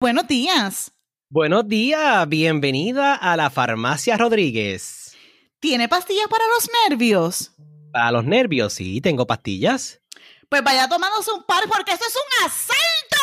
Buenos 0.00 0.28
días. 0.28 0.92
Buenos 1.28 1.66
días, 1.66 2.28
bienvenida 2.28 3.16
a 3.16 3.36
la 3.36 3.50
Farmacia 3.50 4.16
Rodríguez. 4.16 5.16
¿Tiene 5.58 5.88
pastillas 5.88 6.28
para 6.28 6.44
los 6.46 6.70
nervios? 6.88 7.50
Para 7.92 8.12
los 8.12 8.24
nervios, 8.24 8.74
sí, 8.74 9.00
tengo 9.00 9.26
pastillas. 9.26 10.00
Pues 10.48 10.62
vaya 10.62 10.88
tomándose 10.88 11.32
un 11.32 11.42
par 11.42 11.64
porque 11.68 11.94
eso 11.94 12.04
es 12.06 12.14
un 12.14 12.22
asalto. 12.46 13.18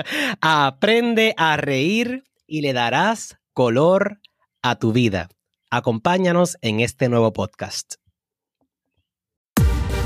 Aprende 0.40 1.32
a 1.36 1.56
reír 1.58 2.24
y 2.48 2.62
le 2.62 2.72
darás 2.72 3.38
color 3.52 4.20
a 4.62 4.80
tu 4.80 4.92
vida. 4.92 5.28
Acompáñanos 5.70 6.58
en 6.60 6.80
este 6.80 7.08
nuevo 7.08 7.32
podcast. 7.32 7.94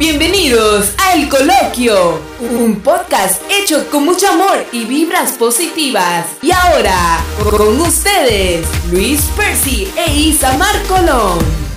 Bienvenidos 0.04 0.92
a 0.98 1.14
El 1.14 1.28
Coloquio, 1.28 2.18
un 2.40 2.80
podcast 2.80 3.40
hecho 3.48 3.88
con 3.88 4.04
mucho 4.04 4.28
amor 4.28 4.66
y 4.72 4.84
vibras 4.84 5.34
positivas. 5.34 6.26
Y 6.42 6.50
ahora, 6.50 7.24
con 7.48 7.80
ustedes, 7.80 8.66
Luis 8.90 9.20
Percy 9.36 9.86
e 9.96 10.12
Isamar 10.12 10.74
Colón 10.88 11.71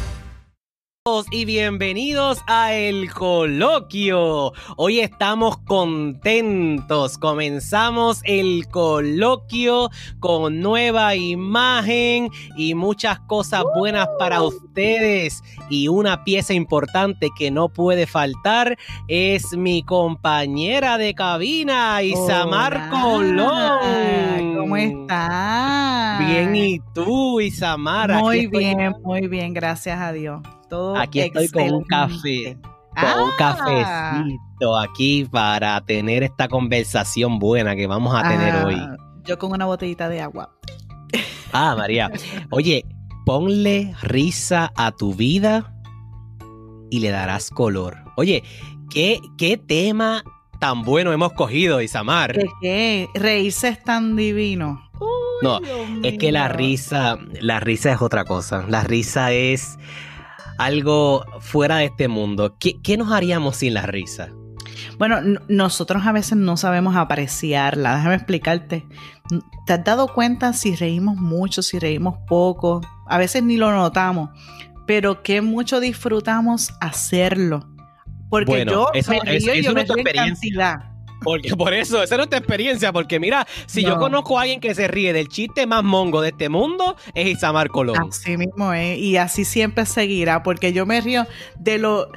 y 1.30 1.46
bienvenidos 1.46 2.42
a 2.48 2.74
El 2.74 3.14
Coloquio. 3.14 4.54
Hoy 4.76 5.02
estamos 5.02 5.60
contentos. 5.60 7.20
Comenzamos 7.20 8.22
el 8.24 8.68
coloquio 8.70 9.92
con 10.20 10.62
nueva 10.62 11.14
imagen 11.14 12.32
y 12.58 12.74
muchas 12.74 13.20
cosas 13.20 13.66
buenas 13.78 14.08
para 14.18 14.42
ustedes. 14.42 15.44
Y 15.70 15.90
una 15.90 16.24
pieza 16.24 16.56
importante 16.56 17.30
que 17.38 17.52
no 17.52 17.70
puede 17.70 18.08
faltar 18.08 18.76
es 19.08 19.56
mi 19.56 19.84
compañera 19.84 20.98
de 20.98 21.14
cabina, 21.14 22.02
Isamar 22.02 22.90
Colón. 22.90 24.56
¿Cómo 24.58 24.76
estás? 24.76 26.18
Bien, 26.28 26.56
¿y 26.56 26.80
tú, 26.96 27.40
Isamar? 27.40 28.12
Muy 28.12 28.48
bien, 28.48 28.96
muy 29.04 29.28
bien, 29.28 29.54
gracias 29.54 30.02
a 30.02 30.12
Dios. 30.12 30.42
Aquí 30.98 31.22
estoy 31.22 31.50
con 31.50 31.72
un 31.72 31.84
café. 31.84 32.58
Con 32.96 33.24
un 33.24 33.32
ah. 33.32 33.36
cafecito 33.38 34.78
aquí 34.78 35.26
para 35.26 35.82
tener 35.82 36.24
esta 36.24 36.48
conversación 36.48 37.40
buena 37.40 37.76
que 37.76 37.88
vamos 37.88 38.16
a 38.16 38.28
tener 38.28 38.56
ah, 38.56 38.66
hoy. 38.66 38.78
Yo 39.26 39.38
con 39.38 39.52
una 39.52 39.66
botellita 39.66 40.08
de 40.08 40.22
agua. 40.22 40.56
Ah, 41.52 41.76
María. 41.78 42.12
Oye, 42.52 42.86
ponle 43.26 43.94
risa 44.02 44.72
a 44.76 44.92
tu 44.92 45.14
vida 45.14 45.74
y 46.90 47.00
le 47.00 47.10
darás 47.10 47.50
color. 47.50 47.98
Oye, 48.18 48.44
¿qué, 48.90 49.20
qué 49.38 49.58
tema 49.58 50.24
tan 50.60 50.84
bueno 50.84 51.12
hemos 51.12 51.34
cogido, 51.34 51.82
Isamar? 51.82 52.34
¿Qué? 52.34 52.48
qué? 52.62 53.10
Reírse 53.16 53.70
es 53.70 53.84
tan 53.84 54.16
divino. 54.16 54.90
no, 55.42 55.60
es 56.04 56.18
que 56.18 56.32
la 56.32 56.48
risa, 56.48 57.18
la 57.42 57.60
risa 57.60 57.92
es 57.92 58.02
otra 58.02 58.26
cosa. 58.26 58.66
La 58.68 58.84
risa 58.84 59.32
es 59.32 59.78
algo 60.58 61.26
fuera 61.40 61.78
de 61.78 61.86
este 61.86 62.08
mundo, 62.08 62.58
¿qué, 62.60 62.98
nos 62.98 63.12
haríamos 63.12 63.58
sin 63.58 63.74
la 63.74 63.86
risa? 63.86 64.30
Bueno, 64.98 65.40
nosotros 65.48 66.06
a 66.06 66.12
veces 66.12 66.38
no 66.38 66.58
sabemos 66.58 66.96
apreciarla. 66.96 67.96
Déjame 67.98 68.16
explicarte. 68.16 68.86
¿Te 69.66 69.74
has 69.74 69.84
dado 69.84 70.08
cuenta 70.08 70.54
si 70.54 70.76
reímos 70.76 71.18
mucho, 71.18 71.62
si 71.62 71.80
reímos 71.80 72.18
poco? 72.28 72.82
A 73.08 73.18
veces 73.18 73.44
ni 73.44 73.58
lo 73.58 73.72
notamos, 73.72 74.30
pero 74.86 75.24
que 75.24 75.42
mucho 75.42 75.80
disfrutamos 75.80 76.72
hacerlo. 76.80 77.68
Porque 78.30 78.66
yo 78.66 78.90
me 79.08 79.20
río 79.20 79.56
y 79.56 79.64
yo 79.64 79.74
me 79.74 79.84
río 79.84 79.96
porque 81.22 81.56
por 81.56 81.74
eso, 81.74 82.04
esa 82.04 82.22
es 82.22 82.30
tu 82.30 82.36
experiencia. 82.36 82.92
Porque 82.94 83.20
mira, 83.20 83.48
si 83.66 83.84
yo 83.84 83.98
conozco 83.98 84.38
a 84.38 84.44
alguien 84.44 84.60
que 84.60 84.76
se 84.76 84.88
ríe 84.88 85.14
del 85.14 85.28
chiste 85.28 85.66
más 85.66 85.84
mongo 85.84 86.22
de 86.22 86.30
este 86.30 86.50
mundo, 86.50 86.96
es 87.14 87.28
Isamar 87.28 87.70
Colón. 87.70 88.10
Así 88.10 88.38
mismo 88.38 88.74
es. 88.74 88.98
Y 89.00 89.18
así 89.18 89.46
siempre 89.46 89.86
seguirá. 89.86 90.44
Porque 90.44 90.74
yo 90.74 90.86
me 90.86 91.02
río 91.02 91.26
de 91.58 91.78
lo. 91.78 92.10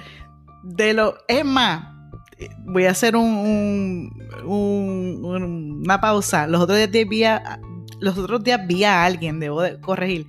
De 0.63 0.93
lo. 0.93 1.17
Es 1.29 1.45
más, 1.45 1.99
voy 2.67 2.85
a 2.87 2.91
hacer 2.91 3.17
un, 3.17 4.11
una 4.45 6.01
pausa. 6.01 6.47
Los 6.47 6.63
otros 6.63 6.79
días 6.91 7.09
vi 7.09 7.25
a, 7.25 7.61
los 8.01 8.17
otros 8.19 8.43
días 8.45 8.61
vi 8.67 8.85
a 8.85 9.05
alguien, 9.05 9.41
debo 9.41 9.63
de 9.63 9.81
corregir 9.81 10.27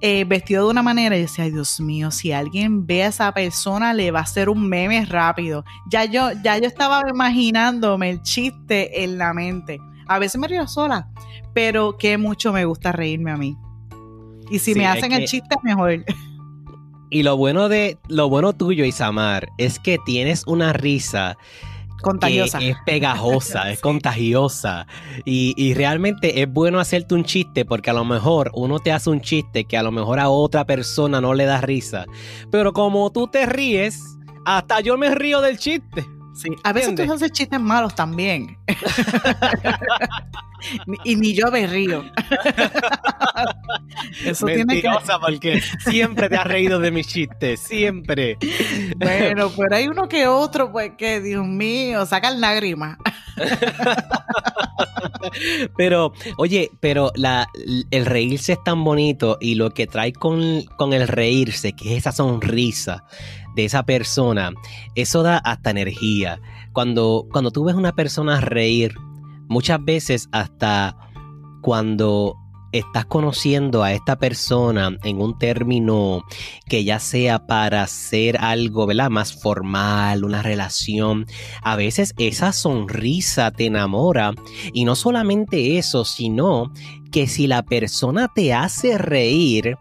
eh, 0.00 0.24
vestido 0.24 0.64
de 0.64 0.70
una 0.70 0.82
manera 0.82 1.16
y 1.16 1.22
decía, 1.22 1.44
ay 1.44 1.50
Dios 1.50 1.80
mío, 1.80 2.10
si 2.10 2.32
alguien 2.32 2.86
ve 2.86 3.04
a 3.04 3.08
esa 3.08 3.32
persona 3.32 3.92
le 3.92 4.10
va 4.10 4.20
a 4.20 4.22
hacer 4.22 4.48
un 4.48 4.68
meme 4.68 5.04
rápido. 5.04 5.64
Ya 5.90 6.04
yo, 6.04 6.30
ya 6.42 6.58
yo 6.58 6.66
estaba 6.66 7.02
imaginándome 7.08 8.10
el 8.10 8.22
chiste 8.22 9.04
en 9.04 9.18
la 9.18 9.34
mente. 9.34 9.78
A 10.08 10.18
veces 10.18 10.40
me 10.40 10.48
río 10.48 10.66
sola, 10.66 11.08
pero 11.54 11.96
que 11.96 12.18
mucho 12.18 12.52
me 12.52 12.64
gusta 12.64 12.92
reírme 12.92 13.30
a 13.30 13.36
mí. 13.36 13.56
Y 14.50 14.58
si 14.58 14.74
me 14.74 14.86
hacen 14.86 15.12
el 15.12 15.26
chiste, 15.26 15.56
mejor. 15.62 16.04
Y 17.10 17.22
lo 17.22 17.36
bueno 17.36 17.68
de 17.68 17.98
lo 18.08 18.28
bueno 18.28 18.52
tuyo, 18.52 18.84
Isamar, 18.84 19.48
es 19.58 19.78
que 19.78 19.98
tienes 20.04 20.46
una 20.46 20.72
risa 20.72 21.36
contagiosa. 22.00 22.58
es 22.58 22.76
pegajosa, 22.84 23.70
es 23.70 23.80
contagiosa. 23.82 24.86
Y, 25.24 25.74
realmente 25.74 26.42
es 26.42 26.52
bueno 26.52 26.80
hacerte 26.80 27.14
un 27.14 27.24
chiste 27.24 27.64
porque 27.64 27.90
a 27.90 27.92
lo 27.92 28.04
mejor 28.04 28.50
uno 28.54 28.78
te 28.80 28.92
hace 28.92 29.10
un 29.10 29.20
chiste 29.20 29.64
que 29.64 29.76
a 29.76 29.82
lo 29.82 29.92
mejor 29.92 30.18
a 30.18 30.28
otra 30.28 30.64
persona 30.64 31.20
no 31.20 31.34
le 31.34 31.44
da 31.44 31.60
risa. 31.60 32.06
Pero 32.50 32.72
como 32.72 33.10
tú 33.10 33.28
te 33.28 33.46
ríes, 33.46 34.02
hasta 34.44 34.80
yo 34.80 34.98
me 34.98 35.14
río 35.14 35.40
del 35.40 35.58
chiste. 35.58 36.06
Sí, 36.40 36.48
a 36.64 36.72
veces 36.72 36.94
tú 36.94 37.12
haces 37.12 37.32
chistes 37.32 37.60
malos 37.60 37.94
también. 37.94 38.56
y 41.04 41.16
ni 41.16 41.34
yo 41.34 41.50
me 41.50 41.66
río. 41.66 42.02
Eso 44.24 44.46
tiene 44.46 44.80
que... 44.80 44.88
porque 45.20 45.60
siempre 45.80 46.30
te 46.30 46.36
has 46.36 46.46
reído 46.46 46.78
de 46.78 46.90
mis 46.90 47.06
chistes, 47.06 47.60
siempre. 47.60 48.38
Bueno, 48.96 49.52
pero 49.54 49.76
hay 49.76 49.88
uno 49.88 50.08
que 50.08 50.26
otro, 50.26 50.72
pues 50.72 50.92
que, 50.96 51.20
Dios 51.20 51.46
mío, 51.46 52.06
sacan 52.06 52.40
lágrimas. 52.40 52.96
pero, 55.76 56.14
oye, 56.38 56.70
pero 56.80 57.12
la, 57.16 57.48
el 57.90 58.06
reírse 58.06 58.54
es 58.54 58.64
tan 58.64 58.82
bonito 58.82 59.36
y 59.42 59.56
lo 59.56 59.70
que 59.70 59.86
trae 59.86 60.14
con, 60.14 60.62
con 60.76 60.94
el 60.94 61.06
reírse, 61.06 61.74
que 61.74 61.92
es 61.92 61.98
esa 61.98 62.12
sonrisa 62.12 63.04
de 63.54 63.64
esa 63.64 63.82
persona, 63.84 64.52
eso 64.94 65.22
da 65.22 65.38
hasta 65.38 65.70
energía. 65.70 66.40
Cuando, 66.72 67.26
cuando 67.32 67.50
tú 67.50 67.64
ves 67.64 67.74
una 67.74 67.92
persona 67.92 68.40
reír, 68.40 68.94
muchas 69.48 69.84
veces 69.84 70.28
hasta 70.32 70.96
cuando 71.62 72.36
estás 72.72 73.04
conociendo 73.06 73.82
a 73.82 73.92
esta 73.92 74.16
persona 74.16 74.96
en 75.02 75.20
un 75.20 75.38
término 75.38 76.22
que 76.68 76.84
ya 76.84 77.00
sea 77.00 77.46
para 77.46 77.82
hacer 77.82 78.36
algo, 78.38 78.86
¿verdad? 78.86 79.10
Más 79.10 79.32
formal, 79.32 80.24
una 80.24 80.42
relación, 80.42 81.26
a 81.62 81.76
veces 81.76 82.14
esa 82.18 82.52
sonrisa 82.52 83.50
te 83.50 83.66
enamora 83.66 84.32
y 84.72 84.84
no 84.84 84.94
solamente 84.94 85.78
eso, 85.78 86.04
sino 86.04 86.72
que 87.10 87.26
si 87.26 87.46
la 87.46 87.62
persona 87.62 88.30
te 88.32 88.54
hace 88.54 88.98
reír, 88.98 89.76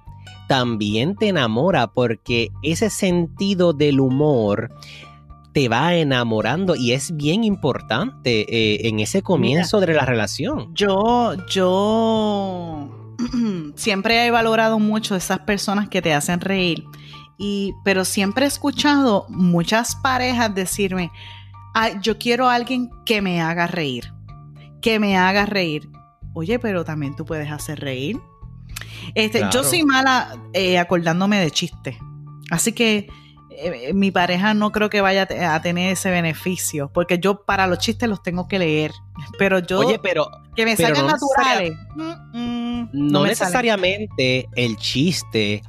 también 0.50 1.16
te 1.16 1.28
enamora 1.28 1.94
porque 1.94 2.50
ese 2.64 2.90
sentido 2.90 3.72
del 3.72 4.00
humor 4.00 4.72
te 5.54 5.70
va 5.70 5.94
enamorando 5.94 6.76
y 6.76 6.94
es 6.94 7.16
bien 7.16 7.44
importante 7.44 8.48
eh, 8.50 8.88
en 8.88 9.00
ese 9.00 9.22
comienzo 9.22 9.80
de 9.80 9.94
la 9.94 10.06
relación. 10.06 10.74
Yo, 10.74 11.36
yo 11.46 13.16
siempre 13.76 14.26
he 14.26 14.32
valorado 14.32 14.80
mucho 14.80 15.16
esas 15.16 15.38
personas 15.42 15.88
que 15.88 16.02
te 16.02 16.16
hacen 16.16 16.42
reír, 16.42 16.84
y, 17.38 17.76
pero 17.86 18.04
siempre 18.04 18.46
he 18.46 18.48
escuchado 18.48 19.28
muchas 19.30 19.96
parejas 19.98 20.56
decirme, 20.56 21.12
yo 22.02 22.18
quiero 22.18 22.50
a 22.50 22.56
alguien 22.56 22.90
que 23.06 23.22
me 23.22 23.40
haga 23.40 23.68
reír, 23.68 24.12
que 24.82 25.00
me 25.00 25.16
haga 25.16 25.46
reír. 25.46 25.92
Oye, 26.34 26.58
pero 26.58 26.84
también 26.84 27.16
tú 27.16 27.24
puedes 27.24 27.52
hacer 27.52 27.80
reír. 27.80 28.20
Este, 29.16 29.44
Yo 29.52 29.64
soy 29.64 29.84
mala 29.84 30.38
eh, 30.54 30.78
acordándome 30.78 31.40
de 31.40 31.52
chistes. 31.52 31.98
Así 32.52 32.72
que 32.74 33.08
eh, 33.62 33.94
mi 33.94 34.12
pareja 34.12 34.54
no 34.54 34.72
creo 34.72 34.90
que 34.90 35.02
vaya 35.02 35.28
a 35.54 35.62
tener 35.62 35.92
ese 35.92 36.10
beneficio, 36.12 36.90
porque 36.94 37.20
yo 37.20 37.44
para 37.44 37.68
los 37.68 37.80
chistes 37.80 38.08
los 38.08 38.24
tengo 38.24 38.48
que 38.48 38.58
leer, 38.58 38.92
pero 39.38 39.60
yo 39.60 39.80
Oye, 39.80 40.00
pero 40.00 40.30
que 40.56 40.66
me 40.66 40.78
salgan 40.78 41.08
naturales. 41.08 41.74
no, 42.94 43.26
necesariamente 43.26 44.48
el 44.56 44.78
chiste 44.78 45.62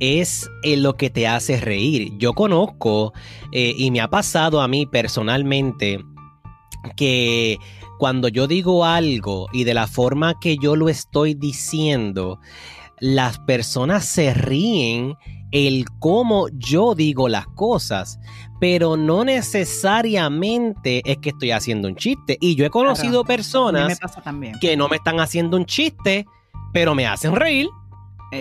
es 0.00 0.50
eh, 0.62 0.76
lo 0.76 0.96
que 0.96 1.10
te 1.10 1.28
hace 1.28 1.60
reír. 1.60 2.12
Yo 2.18 2.32
conozco 2.32 3.12
eh, 3.52 3.74
y 3.76 3.90
me 3.90 4.00
ha 4.00 4.08
pasado 4.08 4.60
a 4.60 4.68
mí 4.68 4.86
personalmente 4.86 6.00
que 6.96 7.58
cuando 8.00 8.28
yo 8.28 8.46
digo 8.46 8.86
algo 8.86 9.46
y 9.52 9.64
de 9.64 9.74
la 9.74 9.86
forma 9.86 10.40
que 10.40 10.56
yo 10.56 10.74
lo 10.74 10.88
estoy 10.88 11.34
diciendo, 11.34 12.40
las 12.98 13.38
personas 13.40 14.06
se 14.06 14.32
ríen 14.32 15.16
el 15.52 15.84
cómo 15.98 16.48
yo 16.48 16.94
digo 16.94 17.28
las 17.28 17.46
cosas, 17.48 18.18
pero 18.58 18.96
no 18.96 19.22
necesariamente 19.26 21.02
es 21.04 21.18
que 21.18 21.28
estoy 21.28 21.50
haciendo 21.50 21.88
un 21.88 21.96
chiste. 21.96 22.38
Y 22.40 22.54
yo 22.54 22.64
he 22.64 22.70
conocido 22.70 23.22
personas 23.22 24.00
que 24.62 24.78
no 24.78 24.88
me 24.88 24.96
están 24.96 25.20
haciendo 25.20 25.58
un 25.58 25.66
chiste, 25.66 26.24
pero 26.72 26.94
me 26.94 27.06
hacen 27.06 27.36
reír. 27.36 27.68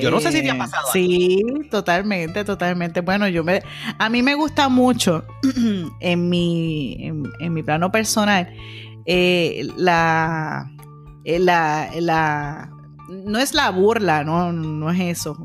Yo 0.01 0.09
no 0.09 0.21
sé 0.21 0.31
si 0.31 0.41
te 0.41 0.51
ha 0.51 0.55
eh, 0.55 0.57
pasado. 0.57 0.87
Sí, 0.93 1.43
totalmente, 1.69 2.45
totalmente. 2.45 3.01
Bueno, 3.01 3.27
yo 3.27 3.43
me, 3.43 3.61
a 3.97 4.07
mí 4.07 4.21
me 4.21 4.35
gusta 4.35 4.69
mucho 4.69 5.25
en 5.99 6.29
mi, 6.29 6.95
en, 7.39 7.53
mi 7.53 7.63
plano 7.63 7.91
personal 7.91 8.53
eh, 9.05 9.67
la, 9.77 10.71
eh, 11.23 11.39
la, 11.39 11.89
la, 11.99 12.69
no 13.09 13.39
es 13.39 13.53
la 13.53 13.69
burla, 13.71 14.23
no, 14.23 14.51
no 14.51 14.91
es 14.91 14.99
eso, 14.99 15.37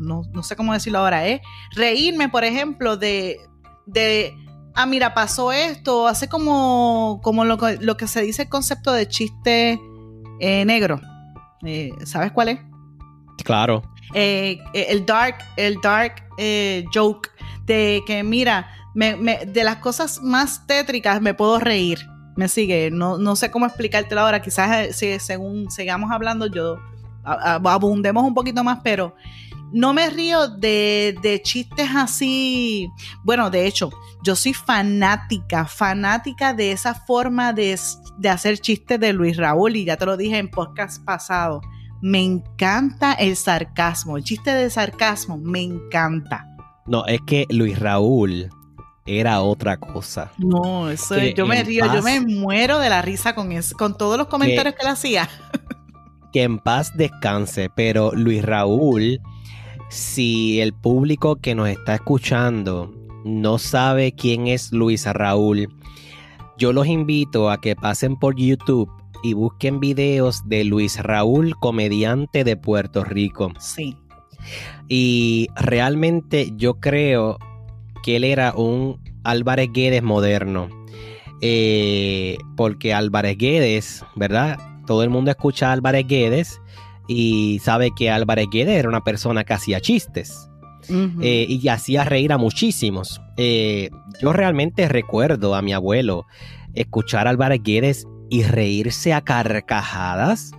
no, 0.00 0.22
no, 0.32 0.42
sé 0.42 0.56
cómo 0.56 0.72
decirlo 0.72 0.98
ahora, 1.00 1.26
es 1.26 1.40
reírme, 1.74 2.28
por 2.28 2.44
ejemplo, 2.44 2.96
de, 2.96 3.40
de 3.86 4.34
ah, 4.74 4.86
mira, 4.86 5.14
pasó 5.14 5.52
esto, 5.52 6.06
hace 6.06 6.28
como, 6.28 7.20
como 7.22 7.44
lo, 7.44 7.58
lo 7.80 7.96
que 7.96 8.08
se 8.08 8.22
dice 8.22 8.42
el 8.42 8.48
concepto 8.48 8.92
de 8.92 9.08
chiste 9.08 9.80
negro. 10.40 11.00
¿Sabes 12.04 12.32
cuál 12.32 12.48
es? 12.48 12.58
Claro. 13.42 13.82
Eh, 14.14 14.58
eh, 14.74 14.86
el 14.90 15.04
dark, 15.04 15.38
el 15.56 15.80
dark 15.80 16.22
eh, 16.38 16.84
joke 16.92 17.30
de 17.64 18.02
que, 18.06 18.22
mira, 18.22 18.70
de 18.94 19.64
las 19.64 19.76
cosas 19.76 20.22
más 20.22 20.66
tétricas 20.66 21.20
me 21.20 21.34
puedo 21.34 21.58
reír. 21.58 21.98
Me 22.36 22.48
sigue, 22.48 22.90
no, 22.90 23.18
no 23.18 23.36
sé 23.36 23.50
cómo 23.50 23.66
explicártelo 23.66 24.20
ahora. 24.20 24.42
Quizás 24.42 24.94
si, 24.96 25.18
según 25.18 25.70
sigamos 25.70 26.10
hablando, 26.10 26.46
yo 26.46 26.78
abundemos 27.24 28.24
un 28.24 28.34
poquito 28.34 28.62
más, 28.64 28.80
pero 28.82 29.14
no 29.72 29.92
me 29.92 30.10
río 30.10 30.48
de, 30.48 31.16
de, 31.22 31.40
chistes 31.42 31.88
así. 31.94 32.88
Bueno, 33.22 33.50
de 33.50 33.66
hecho, 33.66 33.90
yo 34.22 34.36
soy 34.36 34.54
fanática, 34.54 35.64
fanática 35.64 36.54
de 36.54 36.72
esa 36.72 36.94
forma 36.94 37.52
de, 37.52 37.78
de, 38.18 38.28
hacer 38.28 38.58
chistes 38.58 39.00
de 39.00 39.12
Luis 39.12 39.36
Raúl, 39.36 39.76
y 39.76 39.84
ya 39.84 39.96
te 39.96 40.06
lo 40.06 40.16
dije 40.16 40.38
en 40.38 40.50
podcast 40.50 41.02
pasado 41.04 41.60
me 42.04 42.22
encanta 42.22 43.14
el 43.14 43.34
sarcasmo, 43.34 44.18
el 44.18 44.24
chiste 44.24 44.50
de 44.50 44.68
sarcasmo, 44.68 45.38
me 45.38 45.62
encanta. 45.62 46.46
No, 46.86 47.06
es 47.06 47.18
que 47.26 47.46
Luis 47.48 47.78
Raúl 47.78 48.50
era 49.06 49.42
otra 49.42 49.78
cosa. 49.78 50.32
No, 50.38 50.88
eso 50.88 51.16
yo 51.18 51.46
me 51.46 51.62
río, 51.62 51.84
yo 51.92 52.02
me 52.02 52.20
muero 52.20 52.78
de 52.78 52.88
la 52.88 53.02
risa 53.02 53.34
con 53.34 53.52
eso, 53.52 53.76
con 53.76 53.96
todos 53.96 54.16
los 54.16 54.28
comentarios 54.28 54.74
que, 54.74 54.80
que 54.80 54.86
él 54.86 54.92
hacía. 54.92 55.28
Que 56.32 56.42
en 56.42 56.58
paz 56.58 56.90
descanse, 56.96 57.70
pero 57.76 58.10
Luis 58.12 58.44
Raúl, 58.44 59.20
si 59.88 60.60
el 60.60 60.72
público 60.72 61.36
que 61.36 61.54
nos 61.54 61.68
está 61.68 61.94
escuchando 61.94 62.92
no 63.24 63.58
sabe 63.58 64.10
quién 64.16 64.48
es 64.48 64.72
Luis 64.72 65.06
Raúl, 65.06 65.68
yo 66.58 66.72
los 66.72 66.88
invito 66.88 67.50
a 67.50 67.60
que 67.60 67.76
pasen 67.76 68.16
por 68.16 68.34
YouTube 68.34 68.90
y 69.22 69.34
busquen 69.34 69.78
videos 69.78 70.42
de 70.48 70.64
Luis 70.64 71.00
Raúl, 71.00 71.54
comediante 71.60 72.42
de 72.42 72.56
Puerto 72.56 73.04
Rico. 73.04 73.52
Sí. 73.60 73.96
Y 74.88 75.46
realmente 75.54 76.52
yo 76.56 76.80
creo 76.80 77.38
que 78.04 78.16
él 78.16 78.24
era 78.24 78.52
un 78.54 79.00
Álvarez 79.24 79.70
Guedes 79.72 80.02
moderno. 80.02 80.68
Eh, 81.40 82.36
porque 82.56 82.92
Álvarez 82.92 83.38
Guedes, 83.38 84.04
¿verdad? 84.14 84.58
Todo 84.86 85.02
el 85.02 85.10
mundo 85.10 85.30
escucha 85.30 85.70
a 85.70 85.72
Álvarez 85.72 86.06
Guedes 86.06 86.60
y 87.08 87.60
sabe 87.62 87.90
que 87.96 88.10
Álvarez 88.10 88.46
Guedes 88.52 88.78
era 88.78 88.88
una 88.88 89.02
persona 89.02 89.44
que 89.44 89.54
hacía 89.54 89.80
chistes. 89.80 90.48
Eh, 91.22 91.46
y 91.48 91.66
hacía 91.68 92.04
reír 92.04 92.30
a 92.30 92.36
muchísimos. 92.36 93.18
Eh, 93.38 93.88
yo 94.20 94.34
realmente 94.34 94.86
recuerdo 94.86 95.54
a 95.54 95.62
mi 95.62 95.72
abuelo 95.72 96.26
escuchar 96.74 97.26
a 97.26 97.30
Álvarez 97.30 97.62
Guedes 97.64 98.06
y 98.28 98.42
reírse 98.42 99.14
a 99.14 99.22
carcajadas 99.22 100.50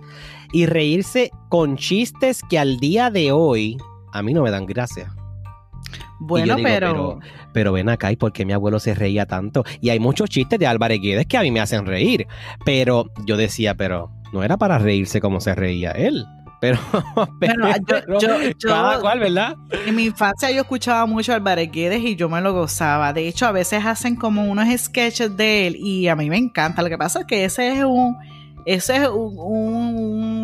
y 0.52 0.66
reírse 0.66 1.30
con 1.48 1.76
chistes 1.76 2.40
que 2.50 2.58
al 2.58 2.78
día 2.78 3.08
de 3.10 3.30
hoy 3.30 3.76
a 4.12 4.20
mí 4.20 4.34
no 4.34 4.42
me 4.42 4.50
dan 4.50 4.66
gracia. 4.66 5.15
Bueno, 6.18 6.56
pero... 6.62 7.20
pero... 7.52 7.72
ven 7.72 7.88
acá, 7.88 8.12
¿y 8.12 8.16
por 8.16 8.32
qué 8.32 8.44
mi 8.44 8.52
abuelo 8.52 8.78
se 8.78 8.94
reía 8.94 9.26
tanto? 9.26 9.64
Y 9.80 9.90
hay 9.90 9.98
muchos 9.98 10.30
chistes 10.30 10.58
de 10.58 10.66
Álvarez 10.66 11.00
Guedes 11.00 11.26
que 11.26 11.36
a 11.36 11.42
mí 11.42 11.50
me 11.50 11.60
hacen 11.60 11.86
reír. 11.86 12.26
Pero 12.64 13.10
yo 13.24 13.36
decía, 13.36 13.74
pero 13.74 14.10
no 14.32 14.42
era 14.42 14.56
para 14.56 14.78
reírse 14.78 15.20
como 15.20 15.40
se 15.40 15.54
reía 15.54 15.92
él. 15.92 16.26
Pero, 16.60 16.80
cada 18.66 19.00
cual, 19.00 19.20
¿verdad? 19.20 19.56
En 19.86 19.94
mi 19.94 20.04
infancia 20.04 20.50
yo 20.50 20.62
escuchaba 20.62 21.06
mucho 21.06 21.34
Álvarez 21.34 21.70
Guedes 21.70 22.02
y 22.02 22.16
yo 22.16 22.28
me 22.28 22.40
lo 22.40 22.54
gozaba. 22.54 23.12
De 23.12 23.28
hecho, 23.28 23.46
a 23.46 23.52
veces 23.52 23.84
hacen 23.84 24.16
como 24.16 24.44
unos 24.44 24.66
sketches 24.80 25.36
de 25.36 25.66
él 25.66 25.76
y 25.76 26.08
a 26.08 26.16
mí 26.16 26.30
me 26.30 26.38
encanta. 26.38 26.82
Lo 26.82 26.88
que 26.88 26.98
pasa 26.98 27.20
es 27.20 27.26
que 27.26 27.44
ese 27.44 27.78
es 27.78 27.84
un, 27.84 28.16
ese 28.64 28.96
es 28.96 29.08
un, 29.08 29.38
un, 29.38 30.35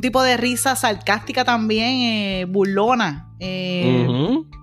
tipo 0.00 0.22
de 0.22 0.36
risa 0.36 0.76
sarcástica 0.76 1.44
también, 1.44 2.02
eh, 2.02 2.44
burlona, 2.48 3.30
eh, 3.38 4.06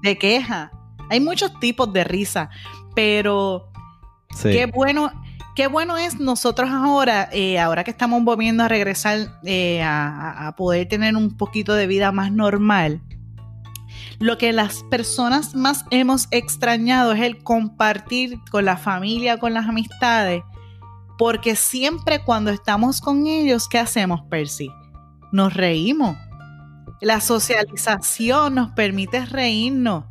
de 0.01 0.17
queja. 0.17 0.71
Hay 1.09 1.19
muchos 1.19 1.59
tipos 1.59 1.91
de 1.93 2.03
risa, 2.03 2.49
pero 2.95 3.71
qué 4.41 4.65
bueno 4.65 5.11
qué 5.55 5.67
bueno 5.67 5.97
es 5.97 6.19
nosotros 6.19 6.69
ahora, 6.71 7.29
eh, 7.31 7.59
ahora 7.59 7.83
que 7.83 7.91
estamos 7.91 8.23
volviendo 8.23 8.63
a 8.63 8.67
regresar 8.67 9.39
eh, 9.43 9.81
a, 9.83 10.53
poder 10.57 10.87
tener 10.87 11.15
un 11.15 11.37
poquito 11.37 11.73
de 11.73 11.87
vida 11.87 12.11
más 12.11 12.31
normal, 12.31 13.01
lo 14.19 14.37
que 14.37 14.53
las 14.53 14.83
personas 14.83 15.55
más 15.55 15.85
hemos 15.91 16.27
extrañado 16.31 17.13
es 17.13 17.21
el 17.21 17.43
compartir 17.43 18.39
con 18.51 18.65
la 18.65 18.77
familia, 18.77 19.37
con 19.37 19.53
las 19.53 19.67
amistades, 19.67 20.43
porque 21.17 21.55
siempre 21.55 22.23
cuando 22.23 22.51
estamos 22.51 23.01
con 23.01 23.27
ellos, 23.27 23.67
¿qué 23.67 23.79
hacemos, 23.79 24.21
Percy? 24.29 24.69
Nos 25.33 25.53
reímos. 25.53 26.15
La 27.01 27.19
socialización 27.19 28.55
nos 28.55 28.71
permite 28.71 29.25
reírnos 29.25 30.05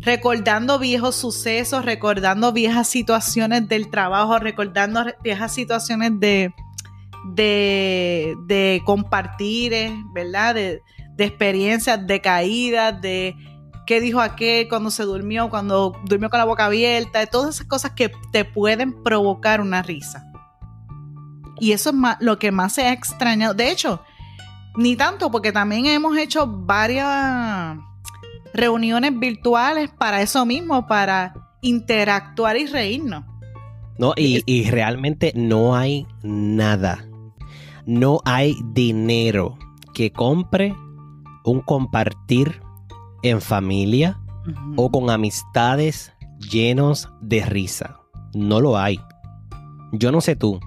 recordando 0.00 0.78
viejos 0.78 1.16
sucesos, 1.16 1.84
recordando 1.84 2.52
viejas 2.52 2.88
situaciones 2.88 3.68
del 3.68 3.90
trabajo, 3.90 4.38
recordando 4.38 5.04
viejas 5.22 5.54
situaciones 5.54 6.12
de, 6.20 6.52
de, 7.34 8.82
compartir, 8.84 9.72
eh, 9.72 9.94
¿verdad? 10.12 10.54
De, 10.54 10.82
experiencias, 11.18 12.06
de 12.06 12.20
caídas, 12.20 13.00
de 13.00 13.34
qué 13.86 14.00
dijo 14.00 14.20
aquel 14.20 14.68
cuando 14.68 14.90
se 14.90 15.02
durmió, 15.02 15.50
cuando 15.50 15.92
durmió 16.04 16.30
con 16.30 16.38
la 16.38 16.44
boca 16.44 16.66
abierta, 16.66 17.18
de 17.18 17.26
todas 17.26 17.56
esas 17.56 17.66
cosas 17.66 17.92
que 17.92 18.12
te 18.30 18.44
pueden 18.44 19.02
provocar 19.02 19.60
una 19.60 19.82
risa. 19.82 20.24
Y 21.58 21.72
eso 21.72 21.90
es 21.90 21.96
lo 22.20 22.38
que 22.38 22.52
más 22.52 22.74
se 22.74 22.82
ha 22.82 22.92
extrañado. 22.92 23.52
De 23.52 23.68
hecho, 23.68 24.00
ni 24.78 24.94
tanto, 24.94 25.28
porque 25.32 25.50
también 25.50 25.86
hemos 25.86 26.16
hecho 26.16 26.46
varias 26.46 27.76
reuniones 28.54 29.18
virtuales 29.18 29.90
para 29.90 30.22
eso 30.22 30.46
mismo, 30.46 30.86
para 30.86 31.34
interactuar 31.62 32.56
y 32.56 32.66
reírnos. 32.66 33.24
No, 33.98 34.12
y, 34.16 34.44
y 34.46 34.70
realmente 34.70 35.32
no 35.34 35.74
hay 35.74 36.06
nada, 36.22 37.04
no 37.86 38.20
hay 38.24 38.54
dinero 38.72 39.58
que 39.94 40.12
compre 40.12 40.76
un 41.44 41.60
compartir 41.60 42.62
en 43.24 43.40
familia 43.40 44.20
o 44.76 44.92
con 44.92 45.10
amistades 45.10 46.12
llenos 46.38 47.08
de 47.20 47.44
risa. 47.44 47.98
No 48.32 48.60
lo 48.60 48.78
hay. 48.78 49.00
Yo 49.90 50.12
no 50.12 50.20
sé 50.20 50.36
tú, 50.36 50.60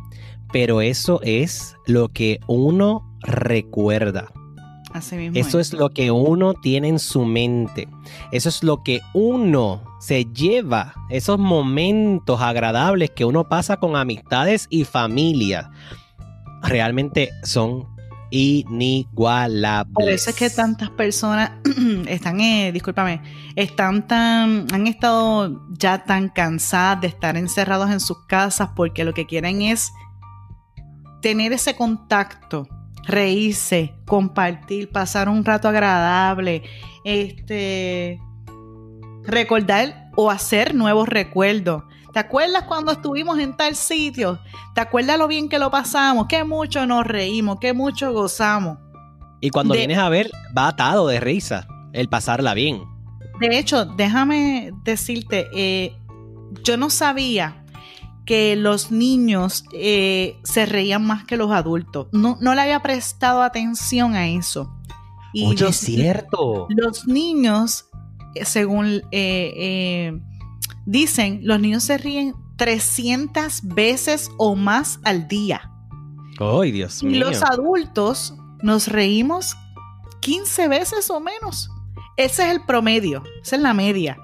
pero 0.51 0.81
eso 0.81 1.21
es 1.23 1.77
lo 1.85 2.09
que 2.09 2.41
uno 2.47 3.10
recuerda. 3.23 4.31
Eso 5.33 5.59
es. 5.59 5.73
lo 5.73 5.89
que 5.89 6.11
uno 6.11 6.53
tiene 6.53 6.89
en 6.89 6.99
su 6.99 7.23
mente. 7.25 7.87
Eso 8.31 8.49
es 8.49 8.63
lo 8.63 8.83
que 8.83 9.01
uno 9.13 9.83
se 9.99 10.25
lleva. 10.25 10.93
Esos 11.09 11.39
momentos 11.39 12.41
agradables 12.41 13.11
que 13.11 13.25
uno 13.25 13.47
pasa 13.47 13.77
con 13.77 13.95
amistades 13.95 14.67
y 14.69 14.83
familia. 14.83 15.71
Realmente 16.61 17.31
son 17.43 17.87
inigualables. 18.31 19.93
Por 19.93 20.09
eso 20.09 20.29
es 20.29 20.35
que 20.35 20.49
tantas 20.49 20.89
personas 20.89 21.51
están, 22.07 22.39
eh, 22.39 22.71
discúlpame, 22.71 23.21
están 23.55 24.07
tan, 24.07 24.67
han 24.71 24.87
estado 24.87 25.61
ya 25.77 26.03
tan 26.03 26.29
cansadas 26.29 27.01
de 27.01 27.07
estar 27.07 27.35
encerrados 27.37 27.89
en 27.91 27.99
sus 27.99 28.25
casas 28.27 28.69
porque 28.75 29.03
lo 29.03 29.13
que 29.13 29.25
quieren 29.25 29.61
es 29.61 29.91
tener 31.21 31.51
ese 31.53 31.75
contacto 31.75 32.67
reírse, 33.03 33.93
compartir, 34.05 34.89
pasar 34.89 35.29
un 35.29 35.43
rato 35.43 35.67
agradable, 35.67 36.63
este, 37.03 38.20
recordar 39.24 40.10
o 40.15 40.29
hacer 40.29 40.75
nuevos 40.75 41.08
recuerdos. 41.08 41.84
¿Te 42.13 42.20
acuerdas 42.20 42.63
cuando 42.63 42.91
estuvimos 42.91 43.39
en 43.39 43.55
tal 43.55 43.75
sitio? 43.75 44.39
¿Te 44.75 44.81
acuerdas 44.81 45.17
lo 45.17 45.27
bien 45.27 45.48
que 45.48 45.60
lo 45.60 45.72
pasamos? 45.72 46.27
Qué 46.27 46.43
mucho 46.43 46.86
nos 46.86 47.05
reímos, 47.05 47.58
qué 47.62 47.74
mucho 47.74 48.12
gozamos. 48.12 48.77
Y 49.39 49.50
cuando 49.50 49.74
vienes 49.74 49.98
a 49.98 50.10
ver, 50.10 50.29
va 50.55 50.67
atado 50.67 51.08
de 51.08 51.20
risa 51.20 51.67
el 51.93 52.10
pasarla 52.10 52.53
bien. 52.53 52.84
De 53.39 53.58
hecho, 53.58 53.86
déjame 53.86 54.72
decirte, 54.84 55.48
eh, 55.53 55.96
yo 56.63 56.77
no 56.77 56.89
sabía 56.89 57.60
que 58.31 58.55
los 58.55 58.93
niños 58.93 59.65
eh, 59.73 60.39
se 60.43 60.65
reían 60.65 61.05
más 61.05 61.25
que 61.25 61.35
los 61.35 61.51
adultos. 61.51 62.07
No, 62.13 62.38
no 62.39 62.55
le 62.55 62.61
había 62.61 62.81
prestado 62.81 63.41
atención 63.41 64.15
a 64.15 64.29
eso. 64.29 64.73
Y 65.33 65.47
Oye, 65.47 65.67
es 65.67 65.75
cierto. 65.75 66.65
Los 66.69 67.05
niños, 67.09 67.89
eh, 68.35 68.45
según 68.45 69.01
eh, 69.11 70.17
dicen, 70.85 71.41
los 71.43 71.59
niños 71.59 71.83
se 71.83 71.97
ríen 71.97 72.33
300 72.55 73.63
veces 73.63 74.31
o 74.38 74.55
más 74.55 75.01
al 75.03 75.27
día. 75.27 75.69
¡Ay, 76.39 76.71
Dios 76.71 77.03
mío! 77.03 77.17
Y 77.17 77.19
los 77.19 77.43
adultos 77.43 78.33
nos 78.63 78.88
reímos 78.88 79.57
15 80.21 80.69
veces 80.69 81.09
o 81.09 81.19
menos. 81.19 81.69
Ese 82.15 82.45
es 82.45 82.51
el 82.51 82.61
promedio, 82.61 83.23
esa 83.43 83.57
es 83.57 83.61
la 83.61 83.73
media. 83.73 84.17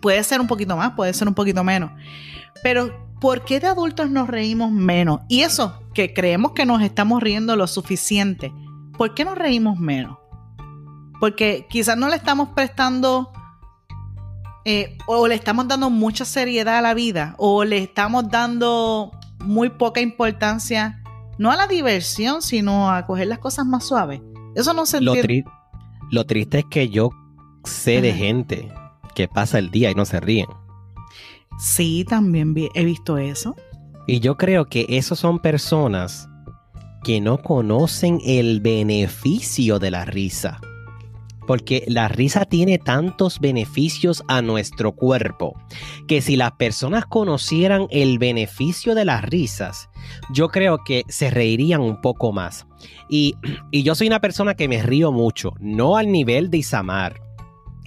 Puede 0.00 0.22
ser 0.22 0.40
un 0.40 0.46
poquito 0.46 0.76
más, 0.76 0.92
puede 0.92 1.12
ser 1.14 1.26
un 1.26 1.34
poquito 1.34 1.64
menos. 1.64 1.90
Pero, 2.62 3.07
¿por 3.20 3.44
qué 3.44 3.60
de 3.60 3.66
adultos 3.66 4.10
nos 4.10 4.28
reímos 4.28 4.70
menos? 4.70 5.20
Y 5.28 5.42
eso, 5.42 5.82
que 5.94 6.14
creemos 6.14 6.52
que 6.52 6.66
nos 6.66 6.82
estamos 6.82 7.22
riendo 7.22 7.56
lo 7.56 7.66
suficiente, 7.66 8.52
¿por 8.96 9.14
qué 9.14 9.24
nos 9.24 9.36
reímos 9.36 9.78
menos? 9.78 10.18
Porque 11.20 11.66
quizás 11.68 11.96
no 11.96 12.08
le 12.08 12.16
estamos 12.16 12.50
prestando 12.50 13.32
eh, 14.64 14.98
o 15.06 15.26
le 15.26 15.34
estamos 15.34 15.66
dando 15.66 15.90
mucha 15.90 16.24
seriedad 16.24 16.78
a 16.78 16.82
la 16.82 16.94
vida 16.94 17.34
o 17.38 17.64
le 17.64 17.78
estamos 17.78 18.28
dando 18.28 19.10
muy 19.44 19.70
poca 19.70 20.00
importancia, 20.00 21.02
no 21.38 21.50
a 21.50 21.56
la 21.56 21.66
diversión, 21.66 22.42
sino 22.42 22.90
a 22.90 23.06
coger 23.06 23.28
las 23.28 23.38
cosas 23.38 23.66
más 23.66 23.84
suaves. 23.84 24.20
Eso 24.54 24.74
no 24.74 24.86
se 24.86 24.98
entiende. 24.98 25.44
Lo, 26.10 26.24
triste 26.26 26.60
es 26.60 26.64
que 26.70 26.88
yo 26.88 27.10
sé 27.64 28.00
de 28.00 28.12
gente 28.12 28.72
que 29.14 29.28
pasa 29.28 29.58
el 29.58 29.70
día 29.70 29.90
y 29.90 29.94
no 29.94 30.04
se 30.04 30.20
ríen. 30.20 30.46
Sí, 31.58 32.04
también 32.08 32.54
he 32.74 32.84
visto 32.84 33.18
eso. 33.18 33.56
Y 34.06 34.20
yo 34.20 34.36
creo 34.36 34.66
que 34.66 34.86
esos 34.88 35.18
son 35.18 35.40
personas 35.40 36.28
que 37.04 37.20
no 37.20 37.42
conocen 37.42 38.20
el 38.24 38.60
beneficio 38.60 39.78
de 39.78 39.90
la 39.90 40.04
risa 40.04 40.60
porque 41.48 41.82
la 41.88 42.08
risa 42.08 42.44
tiene 42.44 42.76
tantos 42.76 43.40
beneficios 43.40 44.22
a 44.28 44.42
nuestro 44.42 44.92
cuerpo 44.92 45.58
que 46.06 46.20
si 46.20 46.36
las 46.36 46.52
personas 46.52 47.06
conocieran 47.06 47.86
el 47.88 48.18
beneficio 48.18 48.94
de 48.94 49.06
las 49.06 49.24
risas, 49.24 49.88
yo 50.30 50.48
creo 50.48 50.84
que 50.84 51.04
se 51.08 51.30
reirían 51.30 51.80
un 51.80 52.02
poco 52.02 52.34
más. 52.34 52.66
Y, 53.08 53.34
yo 53.72 53.94
soy 53.94 54.08
una 54.08 54.20
persona 54.20 54.56
que 54.56 54.68
me 54.68 54.82
río 54.82 55.10
mucho, 55.10 55.54
no 55.58 55.96
al 55.96 56.12
nivel 56.12 56.50
de 56.50 56.58
Isamar, 56.58 57.18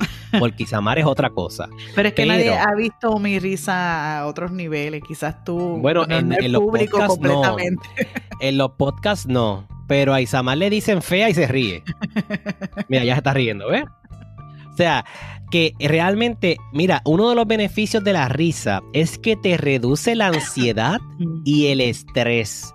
porque 0.40 0.64
Isamar 0.64 1.00
es 1.00 1.06
otra 1.06 1.30
cosa. 1.30 1.70
Pero 1.96 2.10
es 2.10 2.16
que 2.16 2.26
nadie 2.26 2.58
ha 2.58 2.74
visto 2.76 3.18
mi 3.20 3.40
risa 3.40 4.20
a 4.20 4.28
otros 4.28 4.52
niveles, 4.52 5.02
quizás 5.08 5.44
tú. 5.44 5.78
Bueno, 5.82 6.06
en, 6.10 6.32
el 6.34 6.54
público 6.54 7.06
completamente. 7.06 7.88
En 8.42 8.58
los 8.58 8.72
podcasts 8.72 9.28
no 9.28 9.68
pero 9.92 10.14
a 10.14 10.22
Isamar 10.22 10.58
le 10.58 10.70
dicen 10.70 11.02
fea 11.02 11.30
y 11.30 11.34
se 11.34 11.48
ríe. 11.48 11.84
Mira, 12.88 13.04
ya 13.04 13.16
se 13.16 13.18
está 13.18 13.34
riendo, 13.34 13.68
¿ves? 13.68 13.84
O 14.72 14.78
sea, 14.78 15.04
que 15.52 15.74
realmente, 15.82 16.56
mira, 16.72 17.02
uno 17.04 17.30
de 17.30 17.36
los 17.36 17.46
beneficios 17.46 18.02
de 18.02 18.14
la 18.14 18.30
risa 18.30 18.82
es 18.94 19.18
que 19.18 19.36
te 19.36 19.58
reduce 19.58 20.16
la 20.16 20.28
ansiedad 20.28 21.02
y 21.44 21.68
el 21.68 21.82
estrés. 21.82 22.74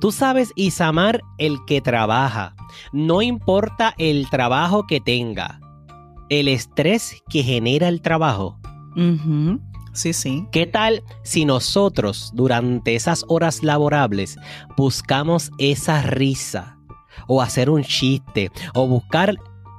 Tú 0.00 0.12
sabes, 0.12 0.52
Isamar, 0.56 1.20
el 1.36 1.58
que 1.66 1.82
trabaja, 1.82 2.54
no 2.90 3.20
importa 3.20 3.94
el 3.98 4.28
trabajo 4.30 4.86
que 4.86 4.98
tenga, 4.98 5.60
el 6.28 6.48
estrés 6.48 7.22
que 7.28 7.42
genera 7.42 7.88
el 7.88 8.00
trabajo. 8.00 8.58
Sí, 9.92 10.12
sí. 10.12 10.46
¿Qué 10.52 10.66
tal 10.66 11.02
si 11.22 11.44
nosotros 11.44 12.30
durante 12.34 12.94
esas 12.94 13.24
horas 13.28 13.62
laborables 13.62 14.36
buscamos 14.76 15.50
esa 15.58 16.02
risa 16.02 16.78
o 17.26 17.40
hacer 17.40 17.70
un 17.70 17.82
chiste 17.82 18.50
o 18.74 18.86
buscar 18.86 19.36